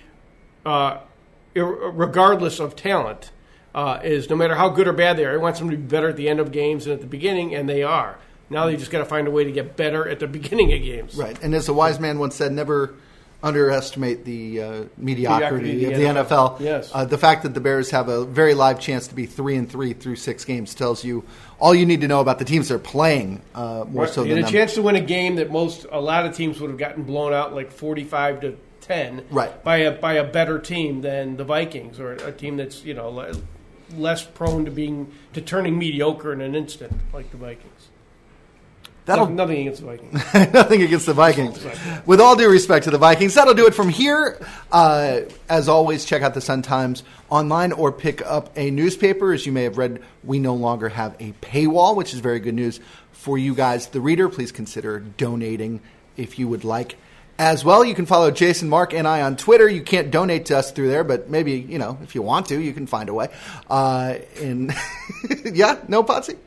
uh, 0.66 0.98
regardless 1.56 2.60
of 2.60 2.76
talent, 2.76 3.32
uh, 3.74 4.00
is 4.04 4.30
no 4.30 4.36
matter 4.36 4.56
how 4.56 4.70
good 4.70 4.88
or 4.88 4.94
bad 4.94 5.18
they 5.18 5.26
are, 5.26 5.34
he 5.34 5.38
wants 5.38 5.60
them 5.60 5.70
to 5.70 5.78
be 5.78 5.84
better 5.84 6.10
at 6.10 6.18
the 6.18 6.28
end 6.28 6.40
of 6.40 6.52
games 6.52 6.86
than 6.86 6.94
at 6.94 7.02
the 7.02 7.08
beginning, 7.08 7.54
and 7.54 7.70
they 7.70 7.84
are. 7.84 8.18
Now 8.50 8.66
they 8.66 8.78
just 8.78 8.92
got 8.92 9.00
to 9.00 9.06
find 9.06 9.28
a 9.28 9.32
way 9.32 9.44
to 9.44 9.52
get 9.52 9.76
better 9.76 10.08
at 10.08 10.20
the 10.20 10.28
beginning 10.40 10.74
of 10.74 10.82
games. 10.82 11.16
Right. 11.16 11.42
And 11.42 11.54
as 11.54 11.70
a 11.70 11.74
wise 11.74 12.00
man 12.00 12.20
once 12.20 12.36
said, 12.36 12.52
never 12.52 12.96
underestimate 13.46 14.26
the 14.26 14.62
uh, 14.62 14.84
mediocrity, 14.98 15.74
mediocrity, 15.74 15.86
of 15.86 15.94
the 15.94 16.04
NFL. 16.04 16.58
NFL. 16.58 16.60
Yes. 16.60 16.92
Uh, 16.94 17.06
the 17.06 17.18
fact 17.18 17.44
that 17.44 17.54
the 17.54 17.60
Bears 17.60 17.92
have 17.92 18.10
a 18.10 18.26
very 18.26 18.56
live 18.56 18.80
chance 18.80 19.08
to 19.08 19.16
be 19.16 19.28
three 19.28 19.56
and 19.56 19.70
three 19.70 19.94
through 19.94 20.16
six 20.16 20.44
games 20.44 20.74
tells 20.74 21.04
you 21.04 21.24
all 21.60 21.76
you 21.76 21.86
need 21.86 22.02
to 22.02 22.08
know 22.08 22.22
about 22.22 22.40
the 22.40 22.46
teams 22.46 22.70
they're 22.70 22.80
playing. 22.80 23.42
Uh, 23.54 23.86
more 23.88 24.06
right. 24.06 24.14
so 24.14 24.24
and 24.24 24.32
than 24.32 24.40
a 24.40 24.42
them. 24.42 24.52
chance 24.52 24.74
to 24.74 24.82
win 24.82 24.96
a 24.96 25.02
game 25.02 25.36
that 25.36 25.52
most 25.52 25.86
a 25.92 26.02
lot 26.02 26.26
of 26.26 26.36
teams 26.36 26.60
would 26.60 26.72
have 26.72 26.80
gotten 26.80 27.04
blown 27.04 27.34
out 27.34 27.54
like 27.54 27.72
forty-five 27.72 28.42
to 28.42 28.58
ten 28.82 29.24
right. 29.30 29.64
by 29.64 29.78
a 29.78 29.92
by 29.92 30.14
a 30.14 30.24
better 30.24 30.60
team 30.60 31.02
than 31.02 31.38
the 31.38 31.44
Vikings 31.44 32.00
or 32.00 32.14
a 32.14 32.32
team 32.32 32.58
that's 32.58 32.84
you 32.84 32.96
know 32.96 33.32
less 33.96 34.24
prone 34.24 34.66
to 34.66 34.72
being 34.72 35.12
to 35.34 35.42
turning 35.42 35.78
mediocre 35.78 36.34
in 36.34 36.42
an 36.42 36.56
instant 36.56 36.94
like 37.14 37.30
the 37.30 37.38
Vikings. 37.38 37.90
That'll, 39.06 39.30
nothing 39.30 39.60
against 39.62 39.82
the 39.82 39.86
Vikings. 39.86 40.14
nothing 40.54 40.82
against 40.82 41.06
the 41.06 41.14
Vikings. 41.14 41.64
With 42.08 42.20
all 42.20 42.36
due 42.36 42.50
respect 42.50 42.86
to 42.86 42.92
the 42.92 42.98
Vikings, 42.98 43.36
that'll 43.36 43.54
do 43.54 43.68
it 43.68 43.76
from 43.76 43.90
here. 43.90 44.44
Uh, 44.72 45.22
as 45.48 45.70
always, 45.70 46.06
check 46.06 46.24
out 46.24 46.34
the 46.34 46.42
Sun 46.42 46.64
Times 46.64 47.04
online 47.30 47.72
or 47.72 47.92
pick 47.92 48.26
up 48.26 48.52
a 48.56 48.72
newspaper. 48.72 49.32
As 49.32 49.46
you 49.46 49.52
may 49.52 49.64
have 49.64 49.78
read, 49.78 50.02
we 50.24 50.40
no 50.40 50.56
longer 50.56 50.90
have 50.90 51.16
a 51.20 51.34
paywall, 51.34 51.96
which 51.96 52.16
is 52.16 52.20
very 52.20 52.40
good 52.40 52.56
news 52.56 52.80
for 53.12 53.38
you 53.38 53.54
guys, 53.54 53.88
the 53.88 54.02
reader. 54.02 54.28
Please 54.28 54.52
consider 54.52 55.00
donating 55.00 55.82
if 56.18 56.40
you 56.40 56.48
would 56.48 56.64
like 56.64 56.96
as 57.38 57.64
well. 57.64 57.86
You 57.86 57.94
can 57.94 58.08
follow 58.08 58.32
Jason, 58.32 58.70
Mark, 58.70 58.94
and 58.94 59.08
I 59.08 59.22
on 59.22 59.36
Twitter. 59.36 59.70
You 59.70 59.82
can't 59.82 60.10
donate 60.10 60.46
to 60.48 60.58
us 60.58 60.72
through 60.72 60.90
there, 60.90 61.04
but 61.04 61.30
maybe 61.30 61.54
you 61.54 61.78
know 61.78 62.00
if 62.02 62.16
you 62.16 62.24
want 62.24 62.48
to, 62.48 62.60
you 62.60 62.74
can 62.74 62.88
find 62.88 63.10
a 63.10 63.14
way. 63.14 63.28
Uh, 63.70 64.16
and 64.42 64.74
yeah, 65.46 65.80
no 65.88 66.04
Potsy. 66.04 66.38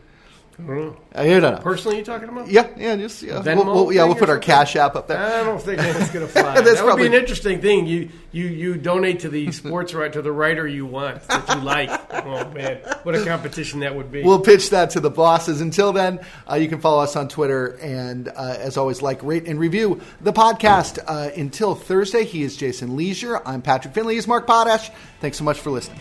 I 0.60 1.26
don't 1.28 1.42
know. 1.42 1.60
Personally, 1.62 1.98
you 1.98 2.04
talking 2.04 2.28
about? 2.28 2.50
Yeah, 2.50 2.68
yeah, 2.76 2.96
just 2.96 3.22
yeah. 3.22 3.40
We'll, 3.40 3.64
we'll, 3.64 3.92
yeah, 3.92 4.04
we'll 4.04 4.16
put 4.16 4.28
our 4.28 4.40
cash 4.40 4.74
app 4.74 4.96
up 4.96 5.06
there. 5.06 5.18
I 5.18 5.44
don't 5.44 5.62
think 5.62 5.78
that's 5.78 6.10
going 6.10 6.26
to 6.26 6.32
fly. 6.32 6.54
that 6.54 6.64
would 6.64 6.76
probably... 6.78 7.08
be 7.08 7.14
an 7.14 7.20
interesting 7.20 7.60
thing. 7.60 7.86
You 7.86 8.10
you 8.32 8.46
you 8.46 8.76
donate 8.76 9.20
to 9.20 9.28
the 9.28 9.52
sports 9.52 9.94
right 9.94 10.12
to 10.12 10.20
the 10.20 10.32
writer 10.32 10.66
you 10.66 10.84
want 10.84 11.22
that 11.28 11.48
you 11.54 11.62
like. 11.62 11.90
oh 12.12 12.50
man, 12.50 12.78
what 13.04 13.14
a 13.14 13.24
competition 13.24 13.80
that 13.80 13.94
would 13.94 14.10
be. 14.10 14.22
We'll 14.24 14.40
pitch 14.40 14.70
that 14.70 14.90
to 14.90 15.00
the 15.00 15.10
bosses. 15.10 15.60
Until 15.60 15.92
then, 15.92 16.20
uh, 16.50 16.56
you 16.56 16.68
can 16.68 16.80
follow 16.80 17.02
us 17.02 17.14
on 17.14 17.28
Twitter 17.28 17.78
and 17.80 18.28
uh, 18.28 18.56
as 18.58 18.76
always, 18.76 19.00
like, 19.00 19.22
rate, 19.22 19.46
and 19.46 19.60
review 19.60 20.00
the 20.20 20.32
podcast. 20.32 20.98
Uh, 21.06 21.30
until 21.36 21.76
Thursday, 21.76 22.24
he 22.24 22.42
is 22.42 22.56
Jason 22.56 22.96
Lieser. 22.96 23.40
I'm 23.46 23.62
Patrick 23.62 23.94
Finley. 23.94 24.16
He's 24.16 24.26
Mark 24.26 24.46
Potash. 24.46 24.90
Thanks 25.20 25.38
so 25.38 25.44
much 25.44 25.60
for 25.60 25.70
listening. 25.70 26.00